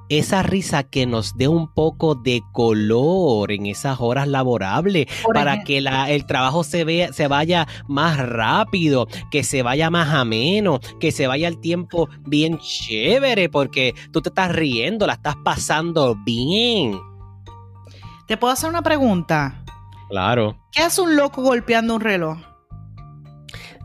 esa 0.09 0.43
risa 0.43 0.83
que 0.83 1.05
nos 1.05 1.37
dé 1.37 1.47
un 1.47 1.73
poco 1.73 2.15
de 2.15 2.41
color 2.51 3.51
en 3.51 3.65
esas 3.65 3.99
horas 3.99 4.27
laborables 4.27 5.07
para 5.33 5.63
que 5.63 5.77
el 5.79 6.25
trabajo 6.25 6.63
se, 6.63 6.83
vea, 6.83 7.13
se 7.13 7.27
vaya 7.27 7.67
más 7.87 8.17
rápido, 8.17 9.07
que 9.31 9.43
se 9.43 9.63
vaya 9.63 9.89
más 9.89 10.13
ameno, 10.13 10.79
que 10.99 11.11
se 11.11 11.27
vaya 11.27 11.47
el 11.47 11.59
tiempo 11.59 12.09
bien 12.25 12.57
chévere 12.59 13.49
porque 13.49 13.93
tú 14.11 14.21
te 14.21 14.29
estás 14.29 14.55
riendo, 14.55 15.07
la 15.07 15.13
estás 15.13 15.35
pasando 15.43 16.15
bien. 16.23 16.99
¿Te 18.27 18.37
puedo 18.37 18.53
hacer 18.53 18.69
una 18.69 18.81
pregunta? 18.81 19.63
Claro. 20.09 20.57
¿Qué 20.71 20.81
hace 20.81 21.01
un 21.01 21.15
loco 21.15 21.41
golpeando 21.41 21.95
un 21.95 22.01
reloj? 22.01 22.37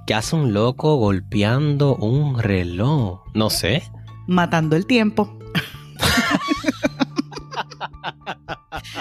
¿Qué 0.07 0.14
hace 0.14 0.35
un 0.35 0.52
loco 0.52 0.97
golpeando 0.97 1.95
un 1.95 2.38
reloj? 2.38 3.21
No 3.35 3.50
sé. 3.50 3.83
Matando 4.26 4.75
el 4.75 4.87
tiempo. 4.87 5.38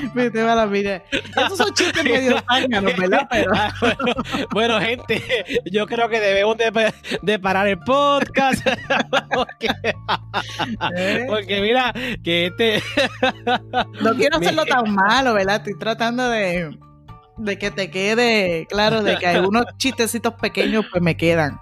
Vete, 0.13 0.43
la 0.43 0.65
mire. 0.65 1.03
Esos 1.11 1.57
son 1.57 1.73
chistes 1.73 2.03
medio 2.03 2.37
záñanos, 2.47 2.95
¿verdad? 2.97 3.27
Pero... 3.29 3.51
bueno, 4.51 4.79
gente, 4.79 5.21
yo 5.71 5.85
creo 5.85 6.09
que 6.09 6.19
debemos 6.19 6.57
de, 6.57 7.39
parar 7.39 7.67
el 7.67 7.79
podcast. 7.79 8.65
¿Eh? 10.97 11.25
porque, 11.27 11.61
mira, 11.61 11.93
que 12.23 12.47
este. 12.47 12.81
no 14.01 14.15
quiero 14.15 14.37
hacerlo 14.37 14.65
tan 14.65 14.93
malo, 14.93 15.33
¿verdad? 15.33 15.57
Estoy 15.57 15.77
tratando 15.77 16.29
de 16.29 16.77
de 17.37 17.57
que 17.57 17.71
te 17.71 17.89
quede, 17.89 18.67
claro, 18.69 19.01
de 19.01 19.17
que 19.17 19.25
algunos 19.25 19.65
chistecitos 19.77 20.35
pequeños 20.35 20.85
pues 20.91 21.01
me 21.01 21.17
quedan. 21.17 21.59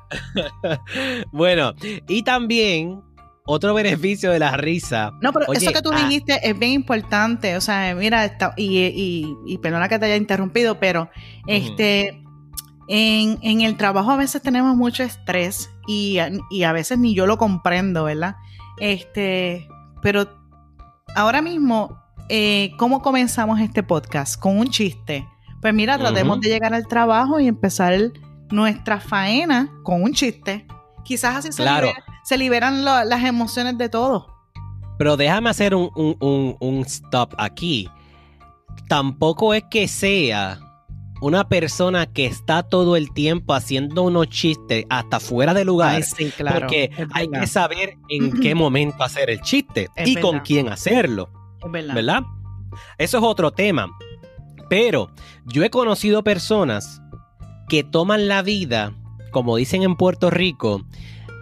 bueno, 1.31 1.74
y 2.08 2.24
también 2.24 3.01
otro 3.46 3.74
beneficio 3.74 4.31
de 4.31 4.39
la 4.39 4.55
risa. 4.58 5.12
No, 5.22 5.34
pero 5.34 5.51
eso 5.53 5.72
que 5.72 5.81
tú 5.81 5.91
ah, 5.93 6.03
dijiste 6.03 6.39
es 6.48 6.58
bien 6.58 6.74
importante. 6.74 7.58
O 7.58 7.62
sea, 7.62 7.96
mira, 7.96 8.38
y, 8.58 9.36
y, 9.46 9.58
perdona 9.58 9.89
que 9.89 9.98
te 10.00 10.05
haya 10.05 10.15
interrumpido, 10.15 10.79
pero 10.79 11.10
este 11.48 12.22
en, 12.88 13.38
en, 13.41 13.62
el 13.62 13.77
trabajo 13.77 14.12
a 14.12 14.17
veces 14.17 14.41
tenemos 14.41 14.75
mucho 14.75 15.03
estrés 15.03 15.69
y, 15.88 16.17
y, 16.50 16.63
a 16.63 16.72
veces 16.74 16.98
ni 16.98 17.13
yo 17.13 17.27
lo 17.27 17.38
comprendo, 17.38 18.05
¿verdad? 18.05 18.36
Este, 18.79 19.67
pero 20.01 20.27
ahora 21.15 21.41
mismo, 21.41 22.01
eh, 22.29 22.72
¿cómo 22.77 23.01
comenzamos 23.01 23.60
este 23.60 23.84
podcast? 23.84 24.39
Con 24.39 24.58
un 24.58 24.69
chiste. 24.69 25.27
Pues 25.62 25.74
mira, 25.74 25.98
tratemos 25.98 26.39
de 26.39 26.50
llegar 26.50 26.74
al 26.74 26.88
trabajo 26.88 27.39
y 27.39 27.48
empezar 27.48 27.93
nuestra 28.50 29.00
faena 29.00 29.69
con 29.84 30.01
un 30.01 30.13
chiste. 30.13 30.65
Quizás 31.09 31.37
así 31.37 31.49
se, 32.23 32.37
liberan 32.37 32.85
las 32.85 33.23
emociones 33.23 33.79
de 33.79 33.89
todo. 33.89 34.27
Pero 34.99 35.17
déjame 35.17 35.49
hacer 35.49 35.73
un, 35.73 35.89
un, 35.95 36.81
stop 36.85 37.33
aquí. 37.39 37.89
Tampoco 38.87 39.55
es 39.55 39.63
que 39.71 39.87
sea 39.87 40.59
una 41.19 41.49
persona 41.49 42.05
que 42.05 42.27
está 42.27 42.61
todo 42.61 42.95
el 42.95 43.11
tiempo 43.11 43.55
haciendo 43.55 44.03
unos 44.03 44.29
chistes 44.29 44.85
hasta 44.91 45.19
fuera 45.19 45.55
de 45.55 45.65
lugar. 45.65 46.03
sí, 46.03 46.29
claro, 46.29 46.59
porque 46.59 46.91
hay 47.11 47.27
que 47.27 47.47
saber 47.47 47.95
en 48.09 48.39
qué 48.39 48.53
momento 48.53 49.03
hacer 49.03 49.31
el 49.31 49.41
chiste 49.41 49.87
y 50.05 50.15
con 50.17 50.41
quién 50.41 50.69
hacerlo. 50.69 51.31
Es 51.65 51.71
verdad. 51.71 51.95
¿Verdad? 51.95 52.23
Eso 52.99 53.17
es 53.17 53.23
otro 53.23 53.49
tema. 53.49 53.87
Pero 54.69 55.09
yo 55.47 55.63
he 55.63 55.71
conocido 55.71 56.23
personas 56.23 57.01
que 57.67 57.83
toman 57.83 58.27
la 58.27 58.43
vida, 58.43 58.93
como 59.29 59.57
dicen 59.57 59.83
en 59.83 59.95
Puerto 59.95 60.29
Rico, 60.29 60.83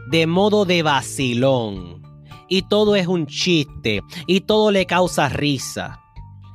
de 0.09 0.27
modo 0.27 0.65
de 0.65 0.83
vacilón. 0.83 2.01
Y 2.49 2.63
todo 2.63 2.95
es 2.95 3.07
un 3.07 3.27
chiste. 3.27 4.01
Y 4.25 4.41
todo 4.41 4.71
le 4.71 4.85
causa 4.85 5.29
risa. 5.29 5.99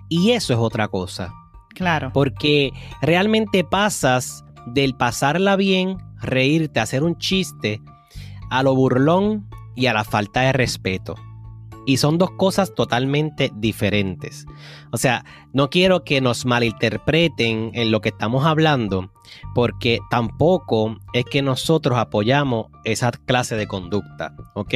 Y 0.09 0.31
eso 0.31 0.53
es 0.53 0.59
otra 0.59 0.89
cosa. 0.89 1.33
Claro. 1.75 2.11
Porque 2.13 2.71
realmente 3.01 3.65
pasas 3.65 4.45
del 4.67 4.95
pasarla 4.95 5.57
bien, 5.57 5.99
reírte, 6.21 6.81
hacer 6.81 7.03
un 7.03 7.19
chiste, 7.19 7.81
a 8.51 8.63
lo 8.63 8.75
burlón 8.75 9.49
y 9.75 9.87
a 9.87 9.93
la 9.93 10.05
falta 10.05 10.43
de 10.43 10.53
respeto. 10.53 11.15
Y 11.87 11.97
son 11.97 12.19
dos 12.19 12.31
cosas 12.33 12.75
totalmente 12.75 13.51
diferentes. 13.55 14.47
O 14.93 14.97
sea, 14.97 15.25
no 15.53 15.71
quiero 15.71 16.05
que 16.05 16.21
nos 16.21 16.47
malinterpreten 16.47 17.71
en 17.75 17.91
lo 17.91 18.01
que 18.01 18.11
estamos 18.11 18.45
hablando, 18.45 19.13
porque 19.55 20.01
tampoco 20.11 20.99
es 21.13 21.25
que 21.25 21.43
nosotros 21.43 21.99
apoyamos 21.99 22.67
esa 22.85 23.11
clase 23.11 23.57
de 23.57 23.67
conducta, 23.67 24.35
¿ok? 24.55 24.75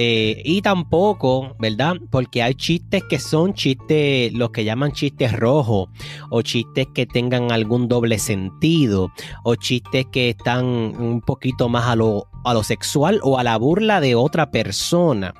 Eh, 0.00 0.42
y 0.44 0.62
tampoco, 0.62 1.56
¿verdad? 1.58 1.96
Porque 2.10 2.40
hay 2.40 2.54
chistes 2.54 3.02
que 3.08 3.18
son 3.18 3.54
chistes, 3.54 4.32
los 4.32 4.50
que 4.50 4.64
llaman 4.64 4.92
chistes 4.92 5.32
rojos, 5.32 5.88
o 6.30 6.42
chistes 6.42 6.86
que 6.94 7.04
tengan 7.04 7.50
algún 7.50 7.88
doble 7.88 8.20
sentido, 8.20 9.10
o 9.42 9.56
chistes 9.56 10.06
que 10.12 10.30
están 10.30 10.66
un 10.66 11.20
poquito 11.20 11.68
más 11.68 11.86
a 11.86 11.96
lo 11.96 12.27
a 12.44 12.54
lo 12.54 12.62
sexual 12.62 13.20
o 13.22 13.38
a 13.38 13.44
la 13.44 13.56
burla 13.56 14.00
de 14.00 14.14
otra 14.14 14.50
persona. 14.50 15.34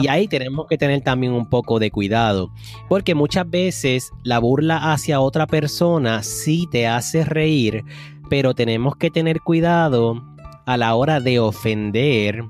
Y 0.00 0.08
ahí 0.08 0.28
tenemos 0.28 0.66
que 0.68 0.78
tener 0.78 1.02
también 1.02 1.32
un 1.32 1.48
poco 1.48 1.78
de 1.78 1.90
cuidado, 1.90 2.50
porque 2.88 3.14
muchas 3.14 3.48
veces 3.48 4.10
la 4.22 4.38
burla 4.38 4.92
hacia 4.92 5.20
otra 5.20 5.46
persona 5.46 6.22
sí 6.22 6.68
te 6.70 6.86
hace 6.86 7.24
reír, 7.24 7.84
pero 8.28 8.54
tenemos 8.54 8.96
que 8.96 9.10
tener 9.10 9.40
cuidado 9.40 10.22
a 10.66 10.76
la 10.76 10.94
hora 10.94 11.20
de 11.20 11.38
ofender 11.38 12.44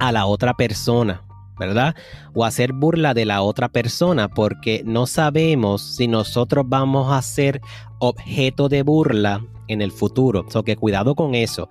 a 0.00 0.12
la 0.12 0.26
otra 0.26 0.54
persona. 0.54 1.24
¿verdad? 1.58 1.96
O 2.34 2.44
hacer 2.44 2.72
burla 2.72 3.14
de 3.14 3.24
la 3.24 3.42
otra 3.42 3.68
persona 3.68 4.28
porque 4.28 4.82
no 4.84 5.08
sabemos 5.08 5.82
si 5.82 6.06
nosotros 6.06 6.64
vamos 6.68 7.12
a 7.12 7.20
ser 7.20 7.60
objeto 7.98 8.68
de 8.68 8.84
burla 8.84 9.42
en 9.68 9.82
el 9.82 9.92
futuro. 9.92 10.44
So 10.48 10.62
que 10.62 10.76
cuidado 10.76 11.14
con 11.14 11.34
eso. 11.34 11.68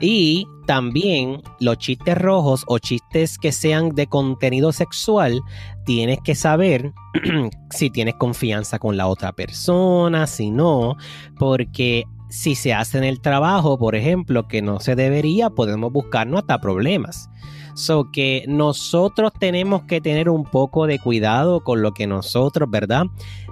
Y 0.00 0.46
también 0.66 1.42
los 1.60 1.78
chistes 1.78 2.18
rojos 2.18 2.64
o 2.66 2.78
chistes 2.78 3.38
que 3.38 3.52
sean 3.52 3.90
de 3.90 4.06
contenido 4.06 4.72
sexual, 4.72 5.40
tienes 5.84 6.18
que 6.24 6.34
saber 6.34 6.92
si 7.70 7.90
tienes 7.90 8.14
confianza 8.14 8.78
con 8.78 8.96
la 8.96 9.06
otra 9.06 9.32
persona, 9.32 10.26
si 10.26 10.50
no, 10.50 10.96
porque 11.38 12.04
si 12.28 12.54
se 12.54 12.74
hace 12.74 12.98
en 12.98 13.04
el 13.04 13.20
trabajo, 13.20 13.78
por 13.78 13.94
ejemplo, 13.94 14.48
que 14.48 14.62
no 14.62 14.80
se 14.80 14.96
debería, 14.96 15.50
podemos 15.50 15.92
buscarnos 15.92 16.40
hasta 16.40 16.60
problemas. 16.60 17.30
So 17.76 18.10
que 18.10 18.44
nosotros 18.48 19.32
tenemos 19.38 19.82
que 19.82 20.00
tener 20.00 20.30
un 20.30 20.44
poco 20.44 20.86
de 20.86 20.98
cuidado 20.98 21.60
con 21.60 21.82
lo 21.82 21.92
que 21.92 22.06
nosotros, 22.06 22.70
¿verdad? 22.70 23.04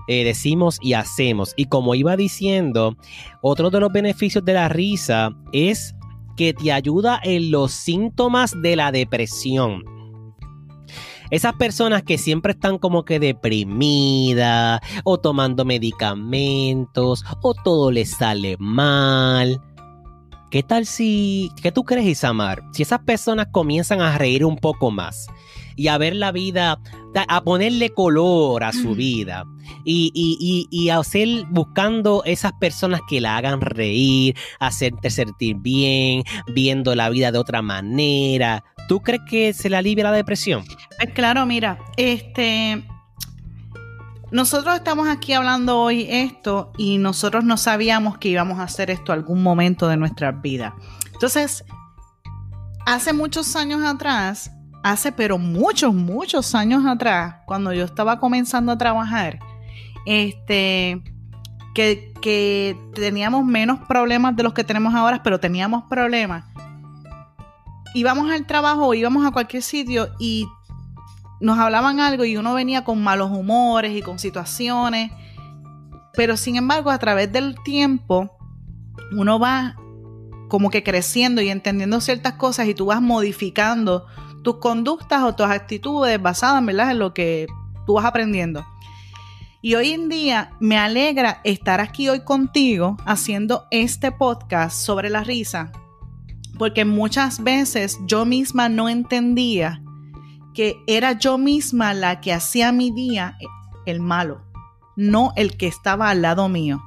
Eh, 0.08 0.24
decimos 0.24 0.78
y 0.80 0.94
hacemos. 0.94 1.52
Y 1.56 1.66
como 1.66 1.94
iba 1.94 2.16
diciendo, 2.16 2.96
otro 3.42 3.68
de 3.68 3.80
los 3.80 3.92
beneficios 3.92 4.42
de 4.42 4.54
la 4.54 4.70
risa 4.70 5.36
es 5.52 5.94
que 6.38 6.54
te 6.54 6.72
ayuda 6.72 7.20
en 7.22 7.50
los 7.50 7.72
síntomas 7.72 8.54
de 8.62 8.76
la 8.76 8.90
depresión. 8.92 9.84
Esas 11.30 11.54
personas 11.54 12.02
que 12.02 12.16
siempre 12.16 12.52
están 12.52 12.78
como 12.78 13.04
que 13.04 13.18
deprimidas 13.18 14.80
o 15.04 15.18
tomando 15.18 15.66
medicamentos 15.66 17.24
o 17.42 17.54
todo 17.54 17.90
les 17.90 18.10
sale 18.10 18.56
mal 18.58 19.60
¿Qué 20.54 20.62
tal 20.62 20.86
si, 20.86 21.50
qué 21.60 21.72
tú 21.72 21.82
crees, 21.82 22.06
Isamar? 22.06 22.62
Si 22.70 22.82
esas 22.82 23.00
personas 23.00 23.48
comienzan 23.50 24.00
a 24.00 24.16
reír 24.16 24.44
un 24.44 24.56
poco 24.56 24.92
más 24.92 25.26
y 25.74 25.88
a 25.88 25.98
ver 25.98 26.14
la 26.14 26.30
vida, 26.30 26.78
a 27.26 27.40
ponerle 27.42 27.90
color 27.90 28.62
a 28.62 28.70
su 28.70 28.94
vida 28.94 29.46
y, 29.84 30.12
y, 30.14 30.68
y, 30.70 30.90
a 30.90 30.98
hacer 30.98 31.26
buscando 31.50 32.22
esas 32.24 32.52
personas 32.52 33.00
que 33.08 33.20
la 33.20 33.36
hagan 33.36 33.62
reír, 33.62 34.36
hacerte 34.60 35.10
sentir 35.10 35.56
bien, 35.56 36.22
viendo 36.54 36.94
la 36.94 37.10
vida 37.10 37.32
de 37.32 37.38
otra 37.38 37.60
manera. 37.60 38.62
¿Tú 38.86 39.00
crees 39.00 39.22
que 39.28 39.52
se 39.54 39.68
le 39.68 39.76
alivia 39.76 40.04
la 40.04 40.12
depresión? 40.12 40.64
Claro, 41.14 41.46
mira, 41.46 41.80
este 41.96 42.84
nosotros 44.34 44.74
estamos 44.74 45.06
aquí 45.06 45.32
hablando 45.32 45.78
hoy 45.78 46.08
esto 46.10 46.72
y 46.76 46.98
nosotros 46.98 47.44
no 47.44 47.56
sabíamos 47.56 48.18
que 48.18 48.30
íbamos 48.30 48.58
a 48.58 48.64
hacer 48.64 48.90
esto 48.90 49.12
algún 49.12 49.44
momento 49.44 49.86
de 49.86 49.96
nuestra 49.96 50.32
vida. 50.32 50.74
Entonces, 51.12 51.64
hace 52.84 53.12
muchos 53.12 53.54
años 53.54 53.84
atrás, 53.84 54.50
hace 54.82 55.12
pero 55.12 55.38
muchos, 55.38 55.94
muchos 55.94 56.52
años 56.56 56.84
atrás, 56.84 57.36
cuando 57.46 57.72
yo 57.72 57.84
estaba 57.84 58.18
comenzando 58.18 58.72
a 58.72 58.76
trabajar, 58.76 59.38
este, 60.04 61.00
que, 61.72 62.12
que 62.20 62.76
teníamos 62.92 63.44
menos 63.44 63.86
problemas 63.86 64.34
de 64.34 64.42
los 64.42 64.52
que 64.52 64.64
tenemos 64.64 64.96
ahora, 64.96 65.22
pero 65.22 65.38
teníamos 65.38 65.84
problemas. 65.84 66.44
Íbamos 67.94 68.28
al 68.32 68.44
trabajo 68.48 68.94
íbamos 68.94 69.24
a 69.24 69.30
cualquier 69.30 69.62
sitio 69.62 70.08
y 70.18 70.44
nos 71.40 71.58
hablaban 71.58 72.00
algo 72.00 72.24
y 72.24 72.36
uno 72.36 72.54
venía 72.54 72.84
con 72.84 73.02
malos 73.02 73.30
humores 73.30 73.96
y 73.96 74.02
con 74.02 74.18
situaciones, 74.18 75.10
pero 76.14 76.36
sin 76.36 76.56
embargo 76.56 76.90
a 76.90 76.98
través 76.98 77.32
del 77.32 77.56
tiempo 77.64 78.36
uno 79.12 79.38
va 79.38 79.76
como 80.48 80.70
que 80.70 80.82
creciendo 80.82 81.42
y 81.42 81.48
entendiendo 81.48 82.00
ciertas 82.00 82.34
cosas 82.34 82.68
y 82.68 82.74
tú 82.74 82.86
vas 82.86 83.00
modificando 83.00 84.06
tus 84.42 84.58
conductas 84.58 85.22
o 85.22 85.34
tus 85.34 85.46
actitudes 85.46 86.20
basadas 86.20 86.62
en 86.66 86.98
lo 86.98 87.14
que 87.14 87.46
tú 87.86 87.94
vas 87.94 88.04
aprendiendo. 88.04 88.64
Y 89.62 89.76
hoy 89.76 89.92
en 89.92 90.10
día 90.10 90.50
me 90.60 90.76
alegra 90.76 91.40
estar 91.42 91.80
aquí 91.80 92.08
hoy 92.10 92.20
contigo 92.20 92.98
haciendo 93.06 93.66
este 93.70 94.12
podcast 94.12 94.76
sobre 94.76 95.08
la 95.08 95.24
risa, 95.24 95.72
porque 96.58 96.84
muchas 96.84 97.42
veces 97.42 97.98
yo 98.06 98.26
misma 98.26 98.68
no 98.68 98.90
entendía 98.90 99.82
que 100.54 100.82
era 100.86 101.12
yo 101.12 101.36
misma 101.36 101.94
la 101.94 102.20
que 102.20 102.32
hacía 102.32 102.72
mi 102.72 102.90
día 102.90 103.36
el 103.86 104.00
malo, 104.00 104.42
no 104.96 105.32
el 105.36 105.56
que 105.56 105.66
estaba 105.66 106.10
al 106.10 106.22
lado 106.22 106.48
mío. 106.48 106.82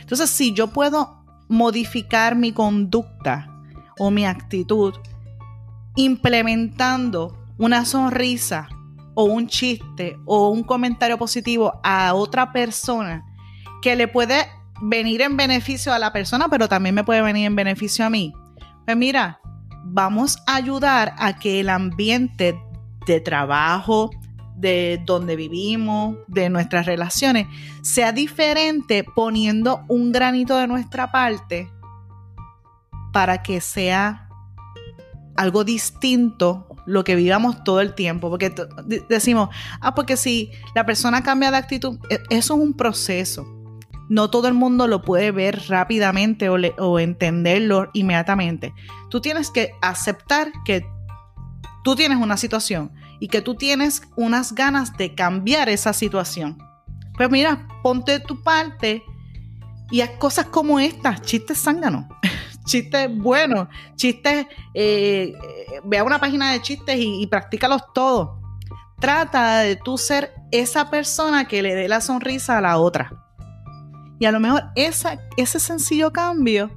Entonces, 0.00 0.30
si 0.30 0.52
yo 0.52 0.68
puedo 0.68 1.24
modificar 1.48 2.36
mi 2.36 2.52
conducta 2.52 3.48
o 3.98 4.10
mi 4.10 4.26
actitud 4.26 4.94
implementando 5.96 7.38
una 7.58 7.84
sonrisa 7.84 8.68
o 9.14 9.24
un 9.24 9.46
chiste 9.46 10.18
o 10.24 10.48
un 10.48 10.64
comentario 10.64 11.16
positivo 11.18 11.80
a 11.84 12.14
otra 12.14 12.52
persona 12.52 13.24
que 13.80 13.94
le 13.94 14.08
puede 14.08 14.48
venir 14.82 15.22
en 15.22 15.36
beneficio 15.36 15.92
a 15.92 15.98
la 15.98 16.12
persona, 16.12 16.48
pero 16.48 16.68
también 16.68 16.94
me 16.94 17.04
puede 17.04 17.22
venir 17.22 17.46
en 17.46 17.54
beneficio 17.54 18.04
a 18.04 18.10
mí. 18.10 18.32
Pues 18.84 18.96
mira, 18.96 19.40
vamos 19.84 20.38
a 20.46 20.56
ayudar 20.56 21.14
a 21.18 21.38
que 21.38 21.60
el 21.60 21.68
ambiente 21.68 22.58
de 23.06 23.20
trabajo, 23.20 24.10
de 24.56 25.02
donde 25.04 25.36
vivimos, 25.36 26.16
de 26.28 26.48
nuestras 26.48 26.86
relaciones, 26.86 27.46
sea 27.82 28.12
diferente 28.12 29.04
poniendo 29.04 29.84
un 29.88 30.12
granito 30.12 30.56
de 30.56 30.66
nuestra 30.66 31.10
parte 31.10 31.70
para 33.12 33.42
que 33.42 33.60
sea 33.60 34.28
algo 35.36 35.64
distinto 35.64 36.68
lo 36.86 37.04
que 37.04 37.16
vivamos 37.16 37.64
todo 37.64 37.80
el 37.80 37.94
tiempo. 37.94 38.30
Porque 38.30 38.52
decimos, 39.08 39.48
ah, 39.80 39.94
porque 39.94 40.16
si 40.16 40.50
la 40.74 40.86
persona 40.86 41.22
cambia 41.22 41.50
de 41.50 41.56
actitud, 41.56 41.98
e, 42.10 42.20
eso 42.30 42.54
es 42.54 42.60
un 42.60 42.74
proceso. 42.74 43.46
No 44.08 44.28
todo 44.28 44.48
el 44.48 44.54
mundo 44.54 44.86
lo 44.86 45.00
puede 45.00 45.30
ver 45.30 45.62
rápidamente 45.68 46.50
o, 46.50 46.56
o 46.78 46.98
entenderlo 46.98 47.88
inmediatamente. 47.94 48.74
Tú 49.08 49.20
tienes 49.20 49.50
que 49.50 49.72
aceptar 49.80 50.52
que 50.64 50.86
tú 51.84 51.94
tienes 51.94 52.18
una 52.18 52.36
situación 52.36 52.90
y 53.20 53.28
que 53.28 53.42
tú 53.42 53.54
tienes 53.54 54.02
unas 54.16 54.54
ganas 54.54 54.96
de 54.96 55.14
cambiar 55.14 55.68
esa 55.68 55.92
situación. 55.92 56.58
Pues 57.16 57.30
mira, 57.30 57.68
ponte 57.82 58.18
tu 58.18 58.42
parte 58.42 59.04
y 59.90 60.00
haz 60.00 60.10
cosas 60.18 60.46
como 60.46 60.80
estas, 60.80 61.22
chistes 61.22 61.62
zánganos, 61.62 62.06
chistes 62.64 63.14
buenos, 63.16 63.68
chistes, 63.94 64.46
eh, 64.72 65.32
ve 65.84 65.98
a 65.98 66.04
una 66.04 66.18
página 66.18 66.52
de 66.52 66.62
chistes 66.62 66.96
y, 66.96 67.22
y 67.22 67.26
practícalos 67.28 67.82
todos. 67.94 68.40
Trata 68.98 69.58
de 69.58 69.76
tú 69.76 69.98
ser 69.98 70.32
esa 70.50 70.90
persona 70.90 71.46
que 71.46 71.62
le 71.62 71.74
dé 71.74 71.86
la 71.86 72.00
sonrisa 72.00 72.58
a 72.58 72.60
la 72.62 72.78
otra. 72.78 73.12
Y 74.18 74.24
a 74.24 74.32
lo 74.32 74.40
mejor 74.40 74.64
ese 74.74 75.60
sencillo 75.60 76.12
cambio 76.12 76.70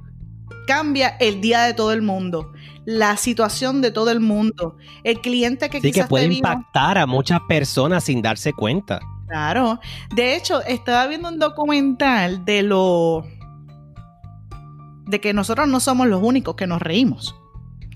cambia 0.66 1.16
el 1.18 1.40
día 1.40 1.62
de 1.62 1.72
todo 1.72 1.92
el 1.92 2.02
mundo 2.02 2.52
la 2.88 3.18
situación 3.18 3.82
de 3.82 3.90
todo 3.90 4.10
el 4.10 4.18
mundo. 4.18 4.78
El 5.04 5.20
cliente 5.20 5.68
que 5.68 5.78
sí, 5.78 5.92
que 5.92 6.04
puede 6.04 6.24
impactar 6.24 6.96
a 6.96 7.06
muchas 7.06 7.38
personas 7.46 8.04
sin 8.04 8.22
darse 8.22 8.54
cuenta. 8.54 8.98
Claro. 9.26 9.78
De 10.14 10.34
hecho, 10.34 10.62
estaba 10.62 11.06
viendo 11.06 11.28
un 11.28 11.38
documental 11.38 12.46
de 12.46 12.62
lo 12.62 13.26
de 15.04 15.20
que 15.20 15.34
nosotros 15.34 15.68
no 15.68 15.80
somos 15.80 16.06
los 16.06 16.22
únicos 16.22 16.54
que 16.54 16.66
nos 16.66 16.80
reímos. 16.80 17.36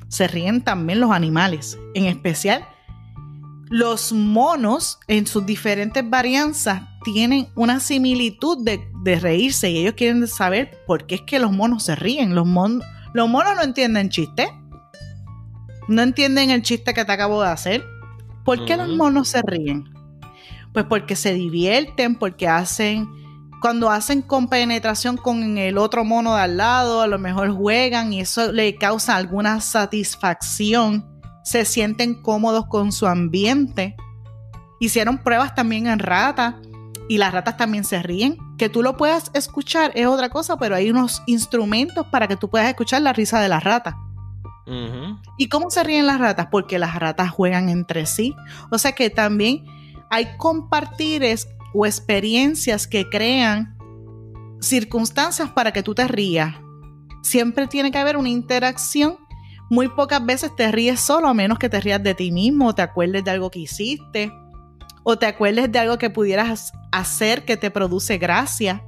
Se 0.09 0.29
ríen 0.29 0.61
también 0.61 1.01
los 1.01 1.11
animales, 1.11 1.79
en 1.95 2.05
especial 2.05 2.69
los 3.71 4.13
monos 4.13 4.99
en 5.09 5.27
sus 5.27 5.47
diferentes 5.47 6.05
varianzas 6.07 6.83
tienen 7.03 7.49
una 7.55 7.81
similitud 7.81 8.63
de, 8.63 8.87
de, 9.03 9.19
reírse 9.19 9.71
y 9.71 9.79
ellos 9.79 9.95
quieren 9.95 10.29
saber 10.29 10.83
por 10.87 11.07
qué 11.07 11.15
es 11.15 11.23
que 11.23 11.39
los 11.39 11.51
monos 11.51 11.85
se 11.85 11.97
ríen. 11.97 12.35
Los, 12.35 12.47
mon 12.47 12.83
los 13.15 13.31
monos 13.31 13.55
no 13.57 13.63
entienden 13.63 14.11
chistes 14.11 14.51
no 15.89 16.03
entienden 16.03 16.51
el 16.51 16.63
chiste 16.63 16.95
que 16.95 17.05
te 17.05 17.13
acabo 17.13 17.43
de 17.43 17.49
hacer. 17.49 17.85
¿Por 18.45 18.65
qué 18.65 18.77
los 18.77 18.89
monos 18.89 19.29
se 19.29 19.43
ríen? 19.43 19.85
Pues 20.73 20.87
porque 20.87 21.17
se 21.17 21.35
divierten, 21.35 22.17
porque 22.17 22.49
hacen, 22.49 23.09
cuando 23.61 23.91
hacen 23.91 24.23
compenetración 24.23 25.17
con 25.17 25.59
el 25.59 25.79
otro 25.79 26.05
mono 26.05 26.35
de 26.35 26.43
al 26.43 26.57
lado, 26.57 27.03
a 27.03 27.07
lo 27.07 27.19
mejor 27.19 27.53
juegan 27.53 28.13
y 28.13 28.21
eso 28.21 28.53
le 28.53 28.77
causa 28.77 29.17
alguna 29.17 29.61
satisfacción. 29.61 31.07
Se 31.45 31.65
sienten 31.65 32.21
cómodos 32.23 32.67
con 32.67 32.93
su 32.93 33.07
ambiente. 33.07 33.97
Hicieron 34.81 35.19
pruebas 35.19 35.55
también 35.55 35.87
en 35.87 35.99
ratas 35.99 36.55
y 37.09 37.19
las 37.19 37.33
ratas 37.33 37.57
también 37.57 37.85
se 37.85 38.03
ríen. 38.03 38.37
Que 38.59 38.69
tú 38.69 38.83
lo 38.83 38.97
puedas 38.97 39.31
escuchar 39.35 39.93
es 39.95 40.07
otra 40.07 40.29
cosa, 40.29 40.57
pero 40.57 40.75
hay 40.75 40.91
unos 40.91 41.23
instrumentos 41.27 42.07
para 42.07 42.27
que 42.27 42.37
tú 42.37 42.49
puedas 42.49 42.69
escuchar 42.69 43.03
la 43.03 43.13
risa 43.13 43.41
de 43.41 43.49
¿Y 45.39 45.49
cómo 45.49 45.71
se 45.71 45.83
ríen 45.83 46.07
las 46.07 46.21
ratas? 46.21 46.49
Porque 46.51 46.79
las 46.79 46.95
ratas 46.95 47.31
juegan 47.31 47.69
entre 47.69 48.07
sí. 48.07 48.35
O 48.71 48.79
sea 48.79 48.93
que 48.93 49.11
también 49.11 49.65
hay 50.11 50.37
compartires 50.37 51.49
o 51.75 51.87
experiencias 51.87 52.87
que 52.87 53.09
crean 53.09 53.77
circunstancias 54.61 55.51
para 55.51 55.73
que 55.73 55.83
tú 55.83 55.95
te 55.95 56.07
rías. 56.07 56.55
Siempre 57.23 57.67
tiene 57.67 57.91
que 57.91 57.99
haber 57.99 58.17
una 58.17 58.29
interacción. 58.29 59.17
Muy 59.71 59.89
pocas 59.89 60.25
veces 60.25 60.55
te 60.55 60.71
ríes 60.71 61.01
solo, 61.01 61.29
a 61.29 61.35
menos 61.35 61.59
que 61.59 61.69
te 61.69 61.81
rías 61.81 62.03
de 62.03 62.15
ti 62.15 62.31
mismo, 62.31 62.69
o 62.69 62.75
te 62.75 62.83
acuerdes 62.83 63.25
de 63.25 63.31
algo 63.31 63.51
que 63.51 63.61
hiciste, 63.61 64.31
o 65.03 65.19
te 65.19 65.27
acuerdes 65.27 65.73
de 65.73 65.79
algo 65.79 65.99
que 65.99 66.11
pudieras 66.11 66.73
hacer 66.91 67.45
que 67.45 67.57
te 67.57 67.71
produce 67.71 68.19
gracia. 68.19 68.85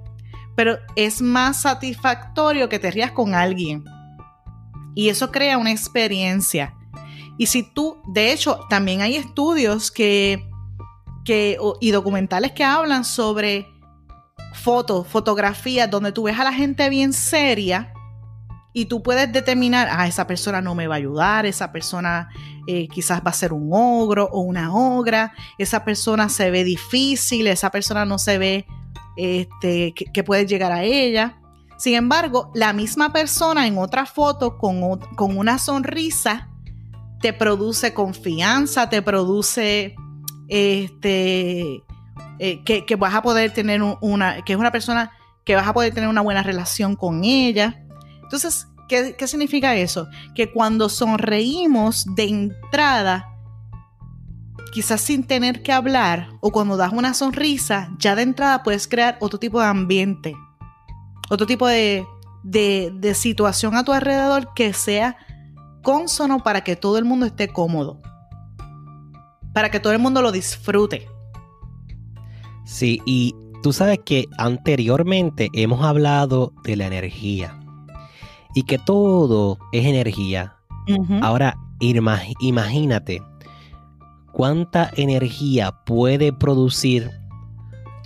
Pero 0.56 0.76
es 0.94 1.22
más 1.22 1.62
satisfactorio 1.62 2.68
que 2.68 2.78
te 2.78 2.90
rías 2.90 3.12
con 3.12 3.34
alguien. 3.34 3.84
Y 4.94 5.08
eso 5.08 5.30
crea 5.30 5.58
una 5.58 5.72
experiencia. 5.72 6.74
Y 7.36 7.46
si 7.46 7.62
tú, 7.62 8.00
de 8.06 8.32
hecho, 8.32 8.60
también 8.68 9.00
hay 9.00 9.16
estudios 9.16 9.90
que, 9.90 10.48
que 11.24 11.58
y 11.80 11.90
documentales 11.90 12.52
que 12.52 12.64
hablan 12.64 13.04
sobre 13.04 13.66
fotos, 14.54 15.06
fotografías, 15.06 15.90
donde 15.90 16.12
tú 16.12 16.24
ves 16.24 16.38
a 16.38 16.44
la 16.44 16.52
gente 16.52 16.88
bien 16.88 17.12
seria 17.12 17.92
y 18.72 18.86
tú 18.86 19.02
puedes 19.02 19.32
determinar, 19.32 19.88
ah, 19.90 20.06
esa 20.06 20.26
persona 20.26 20.60
no 20.60 20.74
me 20.74 20.88
va 20.88 20.96
a 20.96 20.98
ayudar, 20.98 21.46
esa 21.46 21.70
persona 21.70 22.28
eh, 22.66 22.88
quizás 22.88 23.20
va 23.20 23.30
a 23.30 23.34
ser 23.34 23.52
un 23.52 23.70
ogro 23.72 24.28
o 24.32 24.40
una 24.40 24.74
ogra, 24.74 25.32
esa 25.58 25.84
persona 25.84 26.28
se 26.28 26.50
ve 26.50 26.64
difícil, 26.64 27.46
esa 27.46 27.70
persona 27.70 28.04
no 28.04 28.18
se 28.18 28.36
ve 28.36 28.66
este, 29.16 29.92
que, 29.94 30.06
que 30.06 30.24
puede 30.24 30.46
llegar 30.46 30.72
a 30.72 30.82
ella. 30.82 31.38
Sin 31.76 31.94
embargo, 31.94 32.50
la 32.54 32.72
misma 32.72 33.12
persona 33.12 33.66
en 33.66 33.78
otra 33.78 34.06
foto 34.06 34.58
con, 34.58 34.98
con 35.16 35.36
una 35.36 35.58
sonrisa 35.58 36.48
te 37.20 37.32
produce 37.32 37.94
confianza, 37.94 38.88
te 38.88 39.02
produce 39.02 39.96
este, 40.48 41.82
eh, 42.38 42.62
que, 42.64 42.96
vas 42.96 43.14
a 43.14 43.22
poder 43.22 43.52
tener 43.52 43.82
una, 43.82 44.42
que 44.42 44.52
es 44.52 44.58
una 44.58 44.70
persona 44.70 45.10
que 45.44 45.56
vas 45.56 45.66
a 45.66 45.72
poder 45.72 45.94
tener 45.94 46.08
una 46.08 46.20
buena 46.20 46.42
relación 46.42 46.96
con 46.96 47.24
ella. 47.24 47.82
Entonces, 48.22 48.68
¿qué, 48.88 49.16
¿qué, 49.16 49.26
significa 49.26 49.74
eso? 49.74 50.08
Que 50.34 50.52
cuando 50.52 50.88
sonreímos 50.88 52.06
de 52.14 52.24
entrada, 52.24 53.26
quizás 54.72 55.00
sin 55.00 55.24
tener 55.24 55.62
que 55.62 55.72
hablar, 55.72 56.28
o 56.40 56.50
cuando 56.50 56.76
das 56.76 56.92
una 56.92 57.14
sonrisa, 57.14 57.90
ya 57.98 58.14
de 58.14 58.22
entrada 58.22 58.62
puedes 58.62 58.86
crear 58.86 59.16
otro 59.20 59.38
tipo 59.38 59.60
de 59.60 59.66
ambiente 59.66 60.34
otro 61.30 61.46
tipo 61.46 61.66
de, 61.66 62.06
situación 63.14 63.76
a 63.76 63.84
tu 63.84 63.92
alrededor 63.92 64.52
que 64.54 64.72
sea 64.72 65.16
consono 65.82 66.42
para 66.42 66.64
que 66.64 66.76
todo 66.76 66.98
el 66.98 67.04
mundo 67.04 67.26
esté 67.26 67.48
cómodo. 67.48 68.00
Para 69.52 69.70
que 69.70 69.80
todo 69.80 69.92
el 69.92 69.98
mundo 69.98 70.22
lo 70.22 70.32
disfrute. 70.32 71.06
Sí, 72.64 73.00
y 73.04 73.34
tú 73.62 73.72
sabes 73.72 74.00
que 74.04 74.26
anteriormente 74.38 75.48
hemos 75.52 75.84
hablado 75.84 76.52
de 76.64 76.76
la 76.76 76.86
energía. 76.86 77.60
Y 78.54 78.64
que 78.64 78.78
todo 78.78 79.58
es 79.72 79.84
energía. 79.86 80.56
Ahora, 81.22 81.56
imagínate 81.80 83.22
cuánta 84.32 84.90
energía 84.96 85.72
puede 85.84 86.32
producir 86.32 87.10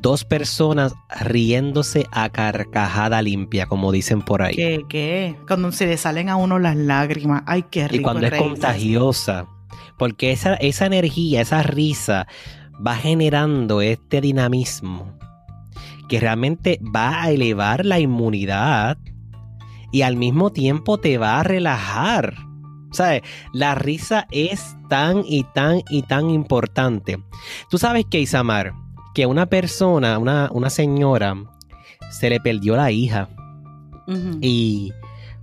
dos 0.01 0.25
personas 0.25 0.95
riéndose 1.21 2.07
a 2.13 2.29
carcajada 2.31 3.21
limpia, 3.23 3.67
como 3.67 3.93
dicen 3.93 4.23
por 4.23 4.43
ahí. 4.43 4.55
¿Qué? 4.55 4.85
¿Qué? 4.89 5.37
Cuando 5.47 5.73
se 5.73 5.87
le 5.87 5.97
salen 5.97 6.29
a 6.29 6.37
uno 6.37 6.59
las 6.59 6.77
lágrimas. 6.77 7.43
Ay, 7.47 7.65
qué 7.71 7.89
rico. 7.89 8.01
Y 8.01 8.03
cuando 8.03 8.27
es 8.27 8.35
contagiosa. 8.35 9.47
Porque 9.97 10.31
esa, 10.31 10.55
esa 10.55 10.87
energía, 10.87 11.41
esa 11.41 11.63
risa 11.63 12.27
va 12.87 12.95
generando 12.95 13.81
este 13.83 14.21
dinamismo 14.21 15.19
que 16.09 16.21
realmente 16.21 16.81
va 16.95 17.23
a 17.23 17.31
elevar 17.31 17.85
la 17.85 17.99
inmunidad 17.99 18.99
y 19.93 20.03
al 20.03 20.17
mismo 20.17 20.51
tiempo 20.51 20.99
te 20.99 21.19
va 21.19 21.41
a 21.41 21.43
relajar. 21.43 22.35
¿Sabes? 22.91 23.23
La 23.53 23.75
risa 23.75 24.27
es 24.31 24.77
tan 24.89 25.23
y 25.27 25.45
tan 25.55 25.83
y 25.91 26.03
tan 26.03 26.31
importante. 26.31 27.19
Tú 27.69 27.77
sabes 27.77 28.07
que, 28.11 28.19
Isamar, 28.21 28.73
que 29.19 29.27
una 29.27 29.47
persona, 29.47 30.17
una, 30.17 30.49
una 30.53 30.71
señora, 30.71 31.35
se 32.09 32.31
le 32.31 32.39
perdió 32.39 32.77
la 32.77 32.93
hija 32.93 33.29
y 34.41 34.93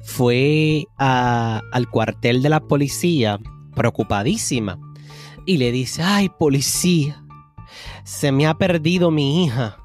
fue 0.02 0.86
al 0.98 1.90
cuartel 1.92 2.42
de 2.42 2.48
la 2.48 2.62
policía 2.62 3.38
preocupadísima 3.76 4.80
y 5.46 5.58
le 5.58 5.74
dice, 5.74 6.04
ay 6.04 6.30
policía, 6.30 7.22
se 8.06 8.32
me 8.32 8.48
ha 8.48 8.54
perdido 8.54 9.12
mi 9.12 9.44
hija. 9.44 9.76